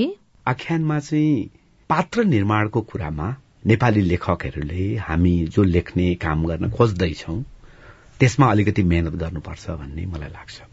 आख्यानमा 0.54 1.00
चाहिँ 1.00 1.50
पात्र 1.90 2.24
निर्माणको 2.32 2.82
कुरामा 2.94 3.28
नेपाली 3.66 4.02
लेखकहरूले 4.02 4.88
हामी 5.04 5.36
जो 5.54 5.64
लेख्ने 5.68 6.08
काम 6.24 6.46
गर्न 6.46 6.70
खोज्दैछौ 6.72 7.38
त्यसमा 8.20 8.50
अलिकति 8.52 8.84
मेहनत 8.92 9.22
गर्नुपर्छ 9.22 9.70
भन्ने 9.70 10.06
मलाई 10.08 10.30
लाग्छ। 10.32 10.67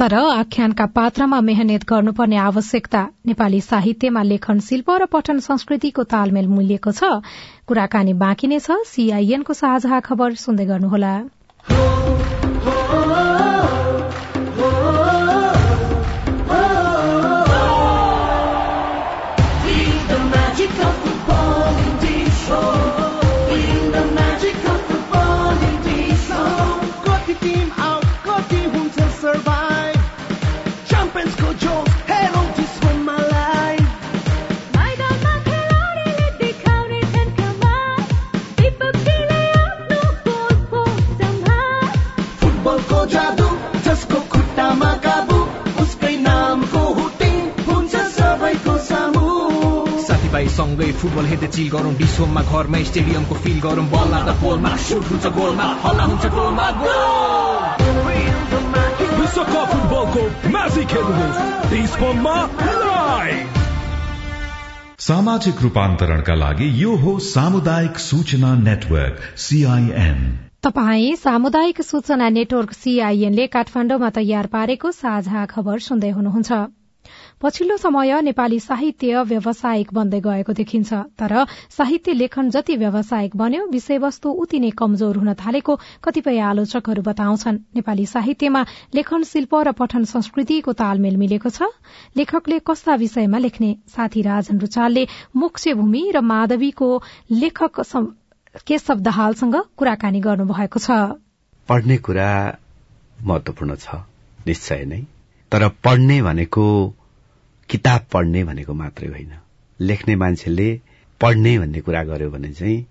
तर 0.00 0.14
आख्यानका 0.14 0.84
पात्रमा 0.96 1.40
मेहनत 1.40 1.82
गर्नुपर्ने 1.88 2.36
आवश्यकता 2.40 3.00
नेपाली 3.26 3.60
साहित्यमा 3.60 4.22
लेखन 4.22 4.58
शिल्प 4.64 4.90
र 5.02 5.08
पठन 5.12 5.38
संस्कृतिको 5.46 6.04
तालमेल 6.12 6.48
मूल्यको 6.48 6.92
छ। 6.92 7.10
कुराकानी 7.68 8.14
बाँकी 8.22 8.48
नै 8.48 8.60
छ। 8.60 8.80
सीआईएनको 8.92 9.52
साझा 9.52 10.00
खबर 10.00 10.40
सुन्दै 10.44 10.66
गर्नुहोला। 10.72 11.12
फुटबल 51.00 51.26
हेर्दै 51.26 51.48
चिल 51.54 51.68
गरौँ 51.70 51.92
विश्वमा 52.00 52.42
घरमै 52.52 52.82
स्टेडियमको 52.88 53.34
फिल 53.44 53.58
गरौँ। 53.60 53.86
बल 53.92 54.10
लाग्दा 54.10 54.34
पोलमा 54.40 54.72
सुट 54.86 55.04
हुन्छ 55.10 55.26
गोलमा 55.36 55.66
हल्ला 55.84 56.04
हुन्छ 56.10 56.24
गोलमा 56.34 56.66
विश्वकप 59.20 59.68
फुटबलको 59.72 60.22
म्याजिक 60.50 60.88
हेर्नुहोस्। 60.96 61.38
विश्वमा 61.72 62.36
लाइभ 62.82 63.58
सामाजिक 65.00 65.62
रूपान्तरणका 65.62 66.34
लागि 66.34 66.66
यो 66.82 66.96
हो 66.96 67.12
सामुदायिक 67.26 67.98
सूचना 68.00 68.50
नेटवर्क 68.58 69.22
सीआईएन 69.44 70.18
तपाई 70.64 71.14
सामुदायिक 71.16 71.80
सूचना 71.82 72.28
नेटवर्क 72.30 72.72
सीआईएनले 72.74 73.46
काठमाण्डुमा 73.54 74.10
तयार 74.18 74.46
पारेको 74.54 74.90
साझा 74.92 75.44
खबर 75.54 75.78
सुन्दै 75.86 76.10
हुनुहुन्छ। 76.10 76.50
पछिल्लो 77.40 77.76
समय 77.76 78.20
नेपाली 78.22 78.58
साहित्य 78.60 79.20
व्यावसायिक 79.24 79.92
बन्दै 79.94 80.20
गएको 80.20 80.52
देखिन्छ 80.52 80.92
तर 81.16 81.32
साहित्य 81.70 82.12
लेखन 82.12 82.50
जति 82.50 82.76
व्यावसायिक 82.76 83.36
बन्यो 83.36 83.66
विषयवस्तु 83.66 84.30
उति 84.42 84.58
नै 84.60 84.70
कमजोर 84.76 85.16
हुन 85.16 85.32
थालेको 85.34 85.76
कतिपय 86.04 86.38
आलोचकहरू 86.38 87.02
बताउँछन्। 87.02 87.58
नेपाली 87.76 88.06
साहित्यमा 88.06 88.64
लेखन 88.94 89.22
शिल्प 89.24 89.54
र 89.56 89.72
पठन 89.72 90.04
संस्कृतिको 90.04 90.72
तालमेल 90.74 91.16
मिलेको 91.16 91.48
छ। 91.48 91.72
लेखकले 92.16 92.58
कस्ता 92.60 92.94
विषयमा 93.00 93.38
लेख्ने? 93.38 93.70
साथी 93.88 94.22
राजन 94.22 94.58
रुचालले 94.60 95.06
मोक्षभूमि 95.36 96.04
र 96.12 96.20
माधवीको 96.20 96.90
लेखक 97.40 97.80
केशव 98.68 98.98
दहालसँग 99.00 99.56
कुराकानी 99.80 100.20
गर्नुभएको 100.20 100.78
छ। 100.78 101.16
पढ्ने 101.68 101.96
कुरा 102.04 102.30
महत्वपूर्ण 103.16 103.80
छ 103.80 104.04
निश्चय 104.44 104.84
नै। 104.84 105.02
तर 105.52 105.68
पढ्ने 105.84 106.22
भनेको 106.22 106.66
किताब 107.70 108.06
पढ्ने 108.12 108.44
भनेको 108.44 108.74
मात्रै 108.74 109.08
होइन। 109.08 109.32
लेख्ने 109.80 110.16
मान्छेले 110.16 110.80
पढ्ने 111.20 111.58
भन्ने 111.58 111.80
कुरा 111.80 112.02
गर्यो 112.04 112.30
भने 112.30 112.52
चाहिँ 112.52 112.86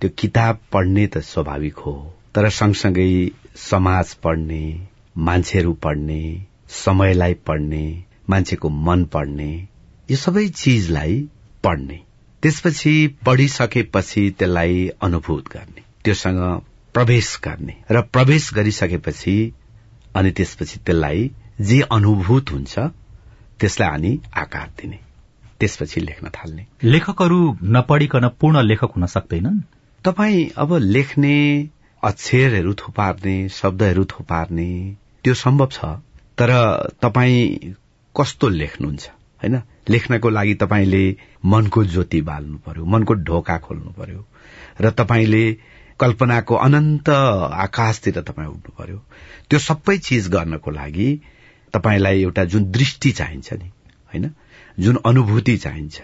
त्यो 0.00 0.10
किताब 0.18 0.60
पढ्ने 0.72 1.06
त 1.06 1.18
स्वाभाविक 1.18 1.76
हो 1.76 1.94
तर 2.34 2.48
सँगसँगै 2.50 3.30
समाज 3.56 4.14
पढ्ने 4.14 4.62
मान्छेहरू 5.18 5.72
पढ्ने 5.72 6.20
समयलाई 6.68 7.34
पढ्ने 7.34 7.84
मान्छेको 8.30 8.68
मन 8.68 9.04
पढ्ने 9.04 9.50
यो 10.10 10.16
सबै 10.16 10.48
चिजलाई 10.48 11.28
पढ्ने। 11.64 12.00
त्यसपछि 12.42 12.94
पढिसकेपछि 13.26 14.30
त्यसलाई 14.30 14.88
अनुभूत 15.02 15.48
गर्ने 15.48 15.82
त्योसँग 16.04 16.40
प्रवेश 16.94 17.40
गर्ने 17.44 17.76
र 17.90 18.00
प्रवेश 18.00 18.50
गरिसकेपछि 18.54 19.36
अनि 20.16 20.30
त्यसपछि 20.30 20.78
त्यसलाई 20.86 21.30
जे 21.60 21.80
अनुभूत 21.80 22.50
हुन्छ 22.50 22.78
त्यसलाई 23.60 23.88
अनि 23.88 24.18
आकार 24.36 24.68
दिने 24.78 24.98
त्यसपछि 25.60 26.00
लेख्न 26.00 26.28
थाल्ने। 26.28 26.66
लेखकहरू 26.84 27.40
नपढिकन 27.64 28.28
पूर्ण 28.40 28.62
लेखक 28.62 28.90
हुन 28.96 29.06
सक्दैनन्? 29.06 29.60
तपाईँ 30.04 30.50
अब 30.56 30.74
लेख्ने 30.76 31.36
अक्षरहरू 32.02 32.74
थुपार्ने 32.74 33.36
शब्दहरू 33.48 34.04
थुपार्ने 34.04 34.70
त्यो 35.24 35.34
सम्भव 35.34 35.68
छ 35.72 35.84
तर 36.38 36.50
तपाईँ 37.02 37.74
कस्तो 38.14 38.48
लेख्नुहुन्छ 38.48 39.08
होइन? 39.42 39.56
लेख्नको 39.88 40.28
लागि 40.30 40.54
तपाईँले 40.54 41.04
मनको 41.44 41.84
ज्योति 41.84 42.20
बाल्नु 42.20 42.58
पर्यो 42.66 42.84
मनको 42.84 43.14
ढोका 43.26 43.58
खोल्नु 43.58 43.90
पर्यो 43.98 44.24
र 44.80 44.90
तपाईँले 44.90 45.44
कल्पनाको 46.00 46.54
अनन्त 46.54 47.08
आकाशतिर 47.08 48.20
तपाईँ 48.20 48.48
उठ्नु 48.48 48.72
पर्यो। 48.78 48.98
त्यो 49.50 49.58
सबै 49.58 49.96
चिज 49.98 50.28
गर्नको 50.28 50.70
लागि 50.70 51.08
तपाईँलाई 51.74 52.22
एउटा 52.22 52.44
जुन 52.44 52.70
दृष्टि 52.72 53.10
चाहिन्छ 53.12 53.52
नि 53.52 53.70
होइन? 54.10 54.30
जुन 54.80 54.98
अनुभूति 55.06 55.56
चाहिन्छ 55.56 56.00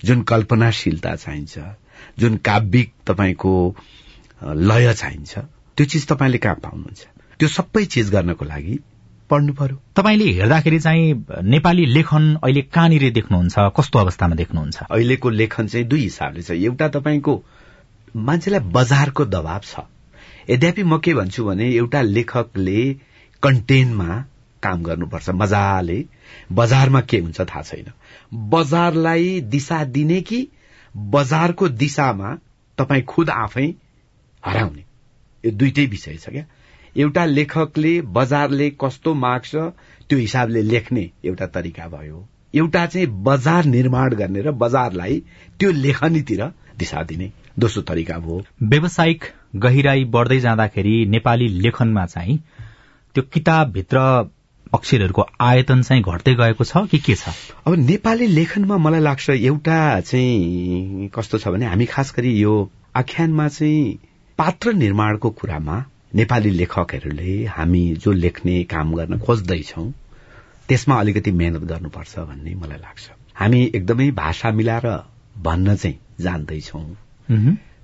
जुन 0.00 0.22
कल्पनाशीलता 0.22 1.14
चाहिन्छ 1.16 1.58
जुन 2.18 2.36
काव्यिक 2.36 2.92
तपाईँको 3.06 3.54
लय 4.42 4.92
चाहिन्छ 4.94 5.38
त्यो 5.38 5.86
चिज 5.86 6.06
तपाईँले 6.06 6.38
कहाँ 6.38 6.54
पाउनुहुन्छ? 6.62 7.02
त्यो 7.40 7.48
सबै 7.48 7.84
चिज 7.84 8.10
गर्नको 8.10 8.44
लागि 8.44 8.78
पढ्नु 9.30 9.52
पर्यो। 9.52 9.76
तपाईँले 9.96 10.24
हेर्दाखेरि 10.32 10.78
चाहिँ 10.80 11.26
नेपाली 11.44 11.84
लेखन 11.86 12.24
अहिले 12.42 12.62
कहाँनिर 12.62 13.10
देख्नुहुन्छ 13.12 13.54
कस्तो 13.76 13.98
अवस्थामा 13.98 14.34
देख्नुहुन्छ? 14.34 14.76
अहिलेको 14.90 15.30
लेखन 15.30 15.66
चाहिँ 15.66 15.86
दुई 15.86 16.02
हिसाबले 16.02 16.42
छ। 16.42 16.50
एउटा 16.50 16.88
तपाईँको 16.88 17.34
मान्छेलाई 18.16 18.60
बजारको 18.72 19.24
दबाव 19.24 19.60
छ। 19.64 19.86
यद्यपि 20.50 20.82
म 20.82 20.98
के 20.98 21.14
भन्छु 21.14 21.44
भने 21.44 21.66
एउटा 21.72 22.00
लेखकले 22.02 22.82
कन्टेन्टमा 23.42 24.10
काम 24.62 24.82
गर्नुपर्छ। 24.82 25.30
मजाले 25.30 26.04
बजारमा 26.52 27.00
के 27.00 27.18
हुन्छ 27.18 27.40
थाहा 27.40 27.62
छैन। 27.62 27.92
बजारलाई 28.50 29.40
दिशा 29.40 29.84
दिने 29.84 30.20
कि 30.20 30.48
बजारको 30.94 31.68
दिशामा 31.68 32.38
तपाईँ 32.78 33.02
खुद 33.02 33.30
आफै 33.30 33.74
हराउने? 34.42 34.84
यो 35.44 35.50
दुइटै 35.50 35.86
विषय 35.86 36.16
छ 36.16 36.28
क्या। 36.28 36.44
एउटा 36.96 37.24
लेखकले 37.24 38.00
बजारले 38.02 38.70
कस्तो 38.80 39.14
माग्छ 39.14 39.54
त्यो 40.08 40.18
हिसाबले 40.18 40.62
लेख्ने 40.62 41.10
एउटा 41.24 41.46
तरिका 41.46 41.88
भयो। 41.88 42.26
एउटा 42.54 42.86
चाहिँ 42.86 43.06
बजार 43.22 43.64
निर्माण 43.64 44.14
गर्ने 44.14 44.40
र 44.40 44.50
बजारलाई 44.52 45.22
त्यो 45.60 45.70
लेखनीतिर 45.70 46.42
दिशा 46.78 47.02
दिने। 47.02 47.32
दोस्रो 47.58 47.82
तरिका 47.82 48.18
भयो 48.18 48.42
व्यावसायिक 48.62 49.24
गहिराई 49.56 50.04
बढ्दै 50.04 50.38
जाँदाखेरि 50.40 50.94
नेपाली 51.06 51.48
लेखनमा 51.48 52.06
चाहिँ 52.06 52.38
त्यो 53.14 53.22
किताबभित्र 53.32 53.98
अक्षरहरूको 54.74 55.26
आयतन 55.40 55.82
चाहिँ 55.82 56.02
घट्दै 56.02 56.34
गएको 56.34 56.64
छ 56.64 56.86
कि 56.90 56.98
के 56.98 57.14
छ? 57.14 57.28
अब 57.66 57.74
नेपाली 57.74 58.26
लेखनमा 58.26 58.76
मलाई 58.76 59.00
लाग्छ 59.00 59.30
एउटा 59.30 60.00
चाहिँ 60.00 61.08
कस्तो 61.14 61.38
छ 61.38 61.48
भने 61.48 61.66
हामी 61.66 61.86
खास 61.86 62.12
गरी 62.16 62.32
यो 62.40 62.54
आख्यानमा 62.96 63.48
चाहिँ 63.48 63.98
पात्र 64.38 64.72
निर्माणको 64.72 65.30
कुरामा 65.30 65.84
नेपाली 66.14 66.50
लेखकहरूले 66.50 67.44
हामी 67.46 67.84
जो 67.96 68.12
लेख्ने 68.12 68.62
काम 68.64 68.94
गर्न 68.94 69.18
खोज्दैछौ 69.18 69.84
त्यसमा 70.68 70.98
अलिकति 71.00 71.30
मेहनत 71.32 71.62
गर्नुपर्छ 71.62 72.18
भन्ने 72.18 72.54
मलाई 72.54 72.78
लाग्छ। 72.78 73.10
हामी 73.34 73.60
एकदमै 73.74 74.10
भाषा 74.10 74.50
मिलाएर 74.50 74.86
भन्न 75.38 75.76
चाहिँ 75.76 75.98
जान्दैछौ। 76.20 76.80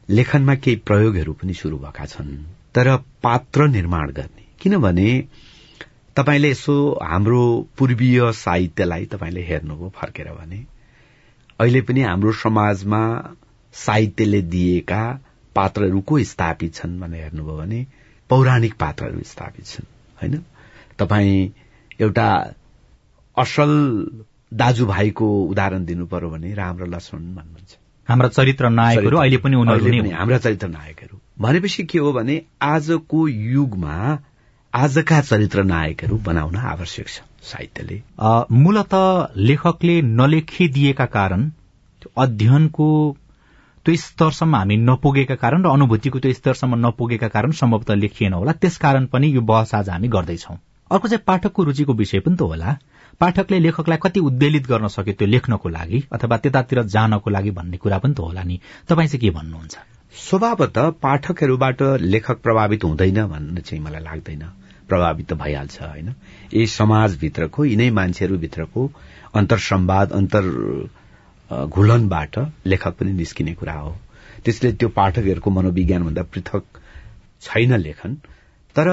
लेखनमा 0.08 0.54
केही 0.54 0.76
प्रयोगहरू 0.76 1.32
पनि 1.32 1.54
शुरू 1.54 1.76
भएका 1.78 2.04
छन् 2.04 2.32
तर 2.74 2.96
पात्र 3.22 3.68
निर्माण 3.68 4.10
गर्ने। 4.10 4.44
किनभने 4.60 5.08
तपाईँले 6.16 6.50
यसो 6.50 6.74
हाम्रो 7.02 7.42
पूर्वीय 7.78 8.32
साहित्यलाई 8.32 9.04
तपाईँले 9.04 9.42
हेर्नुभयो 9.42 9.88
फर्केर 9.96 10.28
भने 10.32 10.64
अहिले 11.60 11.80
पनि 11.80 12.00
हाम्रो 12.00 12.32
समाजमा 12.32 13.00
साहित्यले 13.74 14.42
दिएका 14.42 15.02
पात्रहरू 15.56 16.00
को 16.00 16.22
स्थापित 16.22 16.74
छन् 16.74 17.00
भनेर 17.00 17.22
हेर्नुभयो 17.22 17.56
भने 17.56 17.86
पौराणिक 18.30 18.74
पात्रहरू 18.74 19.22
स्थापित 19.22 19.66
छन् 19.66 19.86
होइन? 20.22 20.44
तपाईँ 20.98 21.50
एउटा 22.00 22.28
असल 23.36 23.72
दाजुभाइको 24.54 25.28
उदाहरण 25.44 25.84
दिनु 25.84 26.06
पर्यो 26.06 26.30
भने 26.30 26.54
राम 26.54 26.78
र 26.78 26.86
लक्ष्मण 26.86 27.22
भन्नुहुन्छ। 27.34 27.76
हाम्रा 28.08 28.28
चरित्र 28.28 28.68
नायकहरू 28.68 29.18
अहिले 29.18 29.36
पनि 29.36 30.10
हाम्रा 30.10 30.38
चरित्र 30.38 30.68
नायकहरू। 30.68 31.18
भनेपछि 31.40 31.82
के 31.84 31.98
हो 31.98 32.12
भने 32.12 32.42
आजको 32.62 33.28
युगमा 33.28 33.96
आजका 34.74 35.20
चरित्र 35.20 35.62
नायकहरू 35.62 36.16
बनाउन 36.26 36.56
आवश्यक 36.58 37.08
छ 37.08 37.20
साहित्यले। 37.46 38.00
मूलत 38.52 38.94
लेखकले 39.48 40.00
नलेखिदिएका 40.02 41.04
कारण 41.16 41.50
अध्ययनको 42.16 42.86
त्यो 43.86 43.94
स्तरसम्म 43.96 44.56
हामी 44.56 44.76
नपुगेका 44.76 45.34
कारण 45.44 45.62
र 45.64 45.70
अनुभूतिको 45.70 46.18
त्यो 46.18 46.32
स्तरसम्म 46.32 46.74
नपुगेका 46.86 47.28
कारण 47.36 47.50
सम्भवतः 47.60 47.94
लेखिएन 47.94 48.32
होला। 48.32 48.52
त्यसकारण 48.58 49.06
पनि 49.14 49.30
यो 49.34 49.40
बहस 49.46 49.74
आज 49.74 49.90
हामी 49.90 50.08
गर्दैछौ। 50.08 50.54
अर्को 50.90 51.08
चाहिँ 51.08 51.22
पाठकको 51.26 51.64
रुचिको 51.64 51.92
विषय 51.94 52.20
पनि 52.26 52.36
त 52.36 52.42
होला। 52.42 52.76
पाठकले 53.20 53.58
लेखकलाई 53.60 53.98
कति 54.02 54.20
उद्वेलित 54.26 54.66
गर्न 54.66 54.88
सक्यो 54.90 55.14
त्यो 55.14 55.28
लेख्नको 55.28 55.68
लागि 55.68 56.02
अथवा 56.12 56.36
त्यतातिर 56.42 56.82
जानको 56.90 57.30
लागि 57.30 57.50
भन्ने 57.54 57.76
कुरा 57.78 57.98
पनि 58.02 58.14
त 58.14 58.26
होला 58.26 58.42
नि। 58.42 58.58
तपाईँ 58.90 59.08
चाहिँ 59.08 59.20
के 59.22 59.30
भन्नुहुन्छ? 59.38 59.74
स्वभावत 60.26 60.78
पाठकहरूबाट 61.02 61.82
लेखक 62.10 62.42
प्रभावित 62.42 62.84
हुँदैन 62.84 63.26
भन्ने 63.26 63.60
चाहिँ 63.60 63.82
मलाई 63.84 64.02
लाग्दैन। 64.02 64.44
प्रभावित 64.88 65.32
भइहाल्छ 65.32 65.82
होइन? 65.82 66.08
यही 66.54 66.66
समाजभित्रको 66.66 67.64
यिनै 67.64 67.90
मान्छेहरूभित्रको 67.90 68.90
अन्तर 69.34 69.58
सम्वाद 69.58 70.12
अन्तर 70.12 70.44
घुलनबाट 71.66 72.38
लेखक 72.66 72.96
पनि 72.96 73.12
निस्किने 73.12 73.54
कुरा 73.54 73.72
हो। 73.72 73.96
त्यसले 74.44 74.72
त्यो 74.72 74.88
पाठकहरूको 74.88 75.50
मनोविज्ञानभन्दा 75.50 76.22
पृथक 76.22 76.80
छैन 77.40 77.76
लेखन। 77.76 78.14
तर 78.76 78.86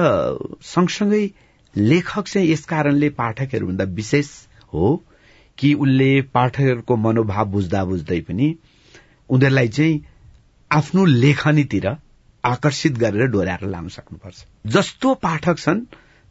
सँगसँगै 0.62 1.30
लेखक 1.76 2.28
चाहिँ 2.28 2.48
यस 2.48 2.64
कारणले 2.64 3.08
पाठकहरूभन्दा 3.10 3.84
विशेष 3.84 4.28
हो 4.72 5.04
कि 5.58 5.74
उसले 5.74 6.10
पाठकहरूको 6.22 6.96
मनोभाव 6.96 7.46
बुझ्दा 7.46 7.84
बुझ्दै 7.84 8.20
पनि 8.20 8.54
उनीहरूलाई 9.30 9.68
चाहिँ 9.68 10.00
आफ्नो 10.70 11.04
लेखनीतिर 11.04 11.86
आकर्षित 12.44 12.92
गरेर 12.92 13.26
डोर्याएर 13.26 13.68
लान 13.68 13.88
सक्नुपर्छ। 13.88 14.44
जस्तो 14.66 15.14
पाठक 15.14 15.58
छन् 15.58 15.80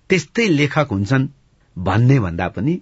त्यस्तै 0.09 0.47
लेखक 0.47 0.87
हुन्छन् 0.91 1.27
भन्ने 1.77 2.19
भन्दा 2.19 2.47
पनि 2.47 2.79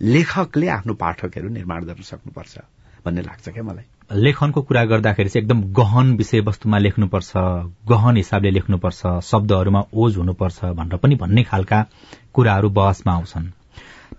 लेखकले 0.00 0.68
आफ्नो 0.68 0.94
पाठकहरू 0.94 1.48
निर्माण 1.48 1.84
गर्न 1.84 2.02
सक्नुपर्छ 2.02 2.58
भन्ने 3.04 3.22
लाग्छ 3.22 3.48
क्या 3.48 3.62
मलाई। 3.62 3.84
लेखनको 4.12 4.62
कुरा 4.62 4.84
गर्दाखेरि 4.84 5.28
चाहिँ 5.28 5.42
एकदम 5.44 5.60
गहन 5.72 6.16
विषयवस्तुमा 6.16 6.78
लेख्नुपर्छ 6.78 7.32
गहन 7.88 8.16
हिसाबले 8.16 8.50
लेख्नुपर्छ 8.50 9.00
शब्दहरूमा 9.22 9.82
ओज 9.92 10.16
हुनुपर्छ 10.16 10.64
भनेर 10.64 10.96
पनि 10.96 11.14
भन्ने 11.14 11.42
खालका 11.42 11.86
कुराहरू 12.32 12.70
बहसमा 12.70 13.12
आउँछन्। 13.12 13.52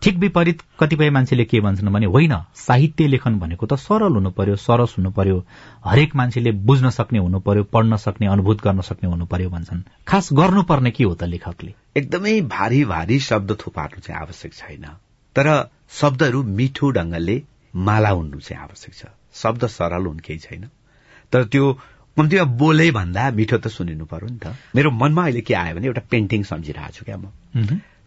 ठिक 0.01 0.17
विपरीत 0.17 0.61
कतिपय 0.79 1.09
मान्छेले 1.09 1.45
के 1.45 1.59
भन्छन् 1.59 1.93
भने 1.93 2.05
होइन 2.05 2.33
साहित्य 2.55 3.07
लेखन 3.07 3.39
भनेको 3.39 3.65
त 3.65 3.73
सरल 3.73 4.13
हुनु 4.13 4.31
पर्यो 4.31 4.55
सरस 4.55 4.95
हुनु 4.97 5.11
पर्यो 5.11 5.45
हरेक 5.85 6.15
मान्छेले 6.15 6.51
बुझ्न 6.51 6.89
सक्ने 6.89 7.19
हुनु 7.19 7.39
पर्यो 7.39 7.63
पढ्न 7.63 7.97
सक्ने 7.97 8.27
अनुभूत 8.27 8.61
गर्न 8.63 8.81
सक्ने 8.81 9.09
हुनु 9.09 9.25
पर्यो 9.25 9.49
भन्छन्। 9.49 9.83
खास 10.07 10.29
गर्नुपर्ने 10.33 10.91
के 10.91 11.03
हो 11.03 11.13
त 11.13 11.23
लेखकले? 11.23 11.73
एकदमै 11.97 12.41
भारी 12.41 12.85
भारी 12.85 13.19
शब्द 13.19 13.57
थुपार्नु 13.65 13.99
चाहिँ 13.99 14.21
आवश्यक 14.21 14.53
छैन। 14.53 14.85
तर 15.35 15.69
शब्दहरू 15.91 16.43
मिठो 16.43 16.91
ढंगले 16.91 17.41
माला 17.75 18.09
हुनु 18.09 18.39
चाहिँ 18.39 18.63
आवश्यक 18.63 18.93
छ। 18.93 19.05
शब्द 19.33 19.65
सरल 19.65 20.05
हुन् 20.05 20.19
केही 20.19 20.39
छैन। 20.39 20.69
तर 21.33 21.43
त्यो 21.43 21.73
कम्तीमा 22.17 22.43
बोले 22.43 22.91
भन्दा 22.91 23.31
मिठो 23.31 23.57
त 23.57 23.67
सुनिनु 23.67 24.05
पर्यो 24.05 24.29
नि 24.29 24.39
त। 24.39 24.55
मेरो 24.75 24.91
मनमा 24.91 25.23
अहिले 25.23 25.41
के 25.41 25.53
आयो 25.53 25.75
भने 25.75 25.87
एउटा 25.87 26.01
पेन्टिङ 26.09 26.43
सम्झिरहेको 26.43 26.91
छु 26.91 27.05
क्या 27.05 27.17
म। 27.17 27.25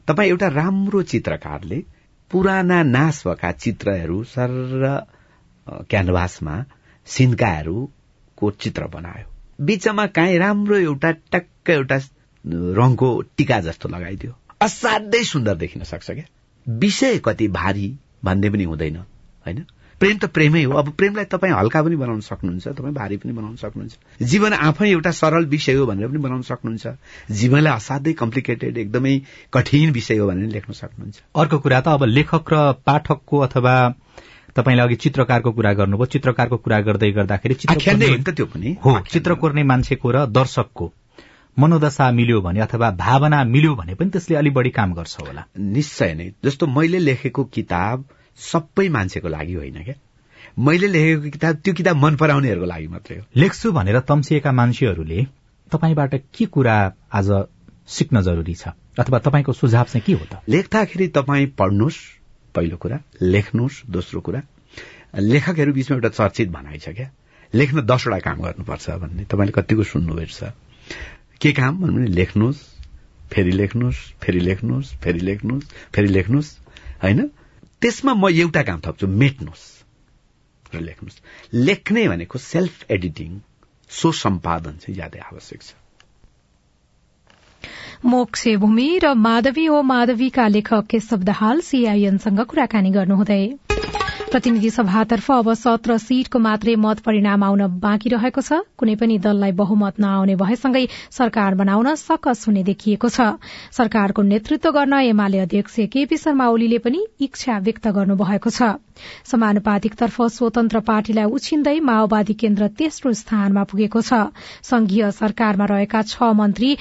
तपाईँ 0.07 0.31
एउटा 0.31 0.49
राम्रो 0.49 1.03
चित्रकारले 1.03 1.83
पुराना 2.31 2.83
नाश 2.83 3.23
भएका 3.27 3.53
चित्रहरू 3.53 4.23
सर 4.25 4.51
क्यानभासमा 5.91 6.55
सिन्काहरूको 7.07 8.51
चित्र 8.51 8.87
बनायो। 8.87 9.27
बीचमा 9.65 10.07
काहीँ 10.07 10.39
राम्रो 10.39 10.77
एउटा 10.77 11.11
टक्क 11.33 11.71
एउटा 11.71 11.97
रङको 12.79 13.09
टिका 13.37 13.61
जस्तो 13.61 13.89
लगाइदियो। 13.89 14.33
असाध्यै 14.63 15.25
सुन्दर 15.25 15.55
देखिन 15.57 15.83
सक्छ 15.85 16.11
क्या? 16.11 16.25
विषय 16.67 17.19
कति 17.25 17.49
भारी 17.49 17.89
भन्ने 18.25 18.51
पनि 18.51 18.65
हुँदैन 18.65 18.97
होइन? 18.97 19.65
प्रेम 20.01 20.17
त 20.19 20.25
प्रेमै 20.25 20.63
हो। 20.65 20.73
अब 20.73 20.91
प्रेमलाई 20.91 21.25
तपाईँ 21.25 21.53
हल्का 21.53 21.83
पनि 21.83 21.97
बनाउन 21.97 22.21
सक्नुहुन्छ 22.21 22.69
तपाईँ 22.69 22.95
भारी 22.95 23.17
पनि 23.17 23.33
बनाउन 23.33 23.57
सक्नुहुन्छ। 23.57 24.25
जीवन 24.25 24.53
आफै 24.53 24.89
एउटा 24.91 25.11
सरल 25.11 25.45
विषय 25.47 25.75
हो 25.75 25.87
भनेर 25.87 26.09
पनि 26.09 26.19
बनाउन 26.19 26.43
सक्नुहुन्छ। 26.43 26.87
जीवनलाई 27.31 27.73
असाध्यै 27.73 28.13
कम्प्लिकेटेड 28.13 28.79
एकदमै 28.79 29.15
कठिन 29.53 29.91
विषय 29.91 30.19
हो 30.19 30.27
भनेर 30.27 30.49
लेख्न 30.49 30.73
सक्नुहुन्छ। 30.73 31.17
अर्को 31.37 31.59
कुरा 31.59 31.81
त 31.81 31.89
अब 31.89 32.05
लेखक 32.05 32.53
र 32.53 32.73
पाठकको 32.87 33.39
अथवा 33.39 33.75
तपाईँले 34.57 34.83
अघि 34.83 34.95
चित्रकारको 34.95 35.53
कुरा 35.53 35.73
गर्नुभयो। 35.73 36.07
चित्रकारको 36.07 36.57
कुरा 36.57 36.81
गर्दै 36.81 37.11
गर्दाखेरि 37.11 37.55
त्यो 37.55 38.47
पनि। 38.47 38.77
हो 38.85 38.99
चित्र 39.11 39.35
कोर्ने 39.35 39.63
मान्छेको 39.63 40.11
र 40.11 40.27
दर्शकको। 40.27 40.93
मनोदशा 41.59 42.11
मिल्यो 42.11 42.41
भने 42.41 42.61
अथवा 42.61 42.91
भावना 42.91 43.45
मिल्यो 43.45 43.75
भने 43.75 43.95
पनि 43.95 44.11
त्यसले 44.11 44.37
अलि 44.37 44.51
बढी 44.51 44.71
काम 44.71 44.95
गर्छ 44.95 45.17
होला। 45.21 45.45
निश्चय 45.59 46.15
नै। 46.15 46.31
जस्तो 46.45 46.67
मैले 46.67 46.99
लेखेको 46.99 47.45
किताब 47.45 48.05
सबै 48.39 48.89
मान्छेको 48.89 49.29
लागि 49.29 49.55
होइन 49.55 49.85
क्या। 49.85 49.95
मैले 50.59 50.89
लेखेको 50.89 51.31
किताब 51.31 51.57
त्यो 51.57 51.75
किताब 51.75 51.97
मन 51.97 52.17
पराउनेहरूको 52.17 52.67
लागि 52.67 52.87
मात्रै 52.87 53.17
हो। 53.19 53.25
लेख्छु 53.37 53.73
भनेर 53.73 53.99
तम्सिएका 54.01 54.53
मान्छेहरूले 54.53 55.27
तपाईँबाट 55.73 56.15
के 56.35 56.45
कुरा 56.47 56.77
आज 57.13 57.29
सिक्न 57.89 58.23
जरुरी 58.23 58.55
छ? 58.55 58.69
अथवा 58.99 59.19
तपाईँको 59.19 59.53
सुझाव 59.53 59.85
चाहिँ 59.85 60.03
के 60.07 60.13
हो 60.13 60.25
त? 60.25 60.43
लेख्दाखेरि 60.49 61.09
तपाईँ 61.09 61.47
पढ्नुहोस् 61.59 61.99
पहिलो 62.55 62.77
कुरा। 62.77 62.99
लेख्नुहोस् 63.23 63.83
दोस्रो 63.91 64.21
कुरा। 64.21 64.43
लेखकहरू 65.19 65.73
बीचमा 65.73 65.97
एउटा 65.97 66.09
चर्चित 66.09 66.49
भनाइ 66.51 66.79
छ 66.79 66.89
क्या। 66.89 67.11
लेख्न 67.55 67.81
दसवटा 67.83 68.19
काम 68.19 68.39
गर्नुपर्छ 68.43 68.91
भन्ने। 68.91 69.25
तपाईँले 69.25 69.53
कतिको 69.53 69.83
सुन्नुभएको 69.83 70.35
छ 70.35 70.53
के 71.41 71.53
काम? 71.53 71.81
भन्नु 71.81 71.97
भने 71.97 72.07
लेख्नुहोस् 72.07 72.61
फेरि 73.33 73.53
लेख्नुहोस् 73.53 74.01
फेरि 74.21 74.41
लेख्नुहोस् 74.41 74.89
फेरि 75.03 75.21
लेख्नुहोस् 75.21 75.65
फेरि 75.95 76.09
लेख्नुहोस्। 76.09 76.49
होइन? 77.03 77.31
त्यसमा 77.83 78.13
म 78.15 78.29
एउटा 78.29 78.63
काम 78.63 78.81
थप्छु 78.85 79.07
मेट्नुहोस् 79.07 79.69
र 80.75 80.81
लेख्नुहोस्। 80.81 81.19
लेख्ने 81.67 82.03
भनेको 82.09 82.39
सेल्फ 82.39 82.91
एडिटिङ 82.91 83.31
सो 83.91 84.13
सम्पादन 84.13 84.75
चाहिँ 84.81 84.95
ज्यादै 84.95 85.21
आवश्यक 85.21 85.63
छ। 85.63 85.71
मोक्षे 88.05 88.57
भूमि 88.57 88.89
र 89.03 89.15
माधवी 89.15 89.69
ओ 89.69 89.83
माधवीका 89.83 90.47
लेखक 90.49 90.87
केशव 90.91 91.21
दाहाल 91.23 91.61
सीआईएनसँग 91.61 92.41
कुराकानी 92.41 92.91
गर्नुहुँदै। 92.91 93.43
प्रतिनिधि 94.31 94.69
सभातर्फ 94.71 95.31
अब 95.33 95.53
सत्र 95.59 95.97
सीटको 95.99 96.39
मात्रै 96.39 96.75
मत 96.79 96.99
परिणाम 97.03 97.45
आउन 97.45 97.67
बाँकी 97.83 98.11
रहेको 98.11 98.41
छ। 98.41 98.59
कुनै 98.79 98.95
पनि 98.95 99.17
दललाई 99.19 99.53
बहुमत 99.59 99.99
नआउने 99.99 100.37
भएसँगै 100.39 100.83
सरकार 101.11 101.55
बनाउन 101.59 101.95
सकस 101.99 102.47
हुने 102.47 102.63
देखिएको 102.63 103.11
छ। 103.11 103.27
सरकारको 103.75 104.23
नेतृत्व 104.23 104.71
गर्न 104.71 105.01
एमाले 105.09 105.39
अध्यक्ष 105.41 105.91
केपी 105.91 106.17
शर्मा 106.17 106.47
ओलीले 106.47 106.79
पनि 106.79 107.03
इच्छा 107.21 107.59
व्यक्त 107.59 107.89
गर्नुभएको 107.91 108.55
छ। 108.55 108.71
समानुपातिकतर्फ 109.27 110.23
स्वतन्त्र 110.39 110.87
पार्टीलाई 110.87 111.35
उछिन्दै 111.35 111.79
माओवादी 111.91 112.39
केन्द्र 112.39 112.71
तेस्रो 112.79 113.13
स्थानमा 113.27 113.67
पुगेको 113.67 114.07
छ। 114.07 114.31
संघीय 114.63 115.11
सरकारमा 115.11 115.73
रहेका 115.75 116.07
छ 116.07 116.35
मन्त्री 116.39 116.77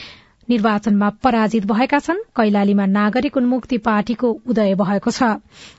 निर्वाचनमा 0.50 1.10
पराजित 1.24 1.66
भएका 1.66 2.00
छन्। 2.00 2.18
कैलालीमा 2.36 2.86
नागरिक 2.88 3.38
उन्मुक्ति 3.38 3.78
पार्टीको 3.80 4.30
उदय 4.48 4.74
भएको 4.76 5.12
छ। 5.12 5.24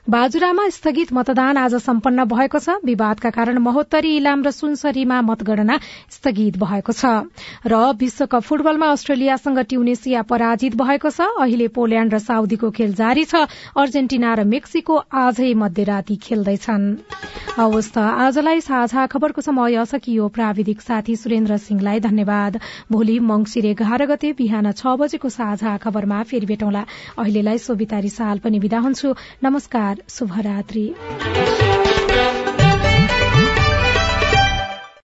बाजुरामा 0.09 0.67
स्थगित 0.69 1.13
मतदान 1.13 1.57
आज 1.57 1.75
सम्पन्न 1.81 2.25
भएको 2.25 2.59
छ। 2.59 2.79
विवादका 2.85 3.29
कारण 3.29 3.57
महोत्तरी 3.59 4.15
इलाम 4.17 4.43
र 4.43 4.51
सुनसरीमा 4.51 5.21
मतगणना 5.21 5.79
स्थगित 6.09 6.57
भएको 6.57 6.93
छ। 6.93 7.05
र 7.67 7.73
विश्वकप 7.99 8.41
फुटबलमा 8.41 8.87
अस्ट्रेलियासँग 8.91 9.59
ट्युनेसिया 9.67 10.21
पराजित 10.23 10.75
भएको 10.75 11.09
छ। 11.09 11.27
अहिले 11.41 11.67
पोल्याण्ड 11.67 12.13
र 12.13 12.19
साउदीको 12.21 12.71
खेल 12.71 12.93
जारी 12.95 13.25
छ। 13.25 13.47
अर्जेन्टिना 13.75 14.33
र 14.33 14.43
मेक्सिको 14.47 14.95
आजै 15.11 15.53
मध्यराती 15.53 16.15
खेल्दैछन्। 16.15 16.85
आजलाई 17.51 18.61
साझा 18.61 19.05
खबरको 19.07 19.41
समय 19.41 19.85
सकियो 19.85 20.27
प्राविधिक 20.29 20.81
साथी 20.81 21.15
सुरेन्द्र 21.15 21.57
सिंहलाई 21.59 21.99
धन्यवाद। 21.99 22.59
भोलि 22.91 23.19
मंगिर 23.21 23.65
एघार 23.65 24.05
गते 24.05 24.31
बिहान 24.33 24.60
बिहान 24.61 24.77
छ 24.77 24.93
बजेको 25.01 25.29
साझा 25.31 25.71
खबरमा 25.81 26.21
फेरि 26.23 26.45
भेटौँला। 26.45 26.83
अहिलेलाई 27.17 27.57
सोभितारी 27.57 28.09
साल 28.11 28.45
पनि 28.45 28.59
विदा 28.61 28.79
हुन्छु। 28.79 29.15
नमस्कार 29.43 30.05
शुभरात्री। 30.09 30.85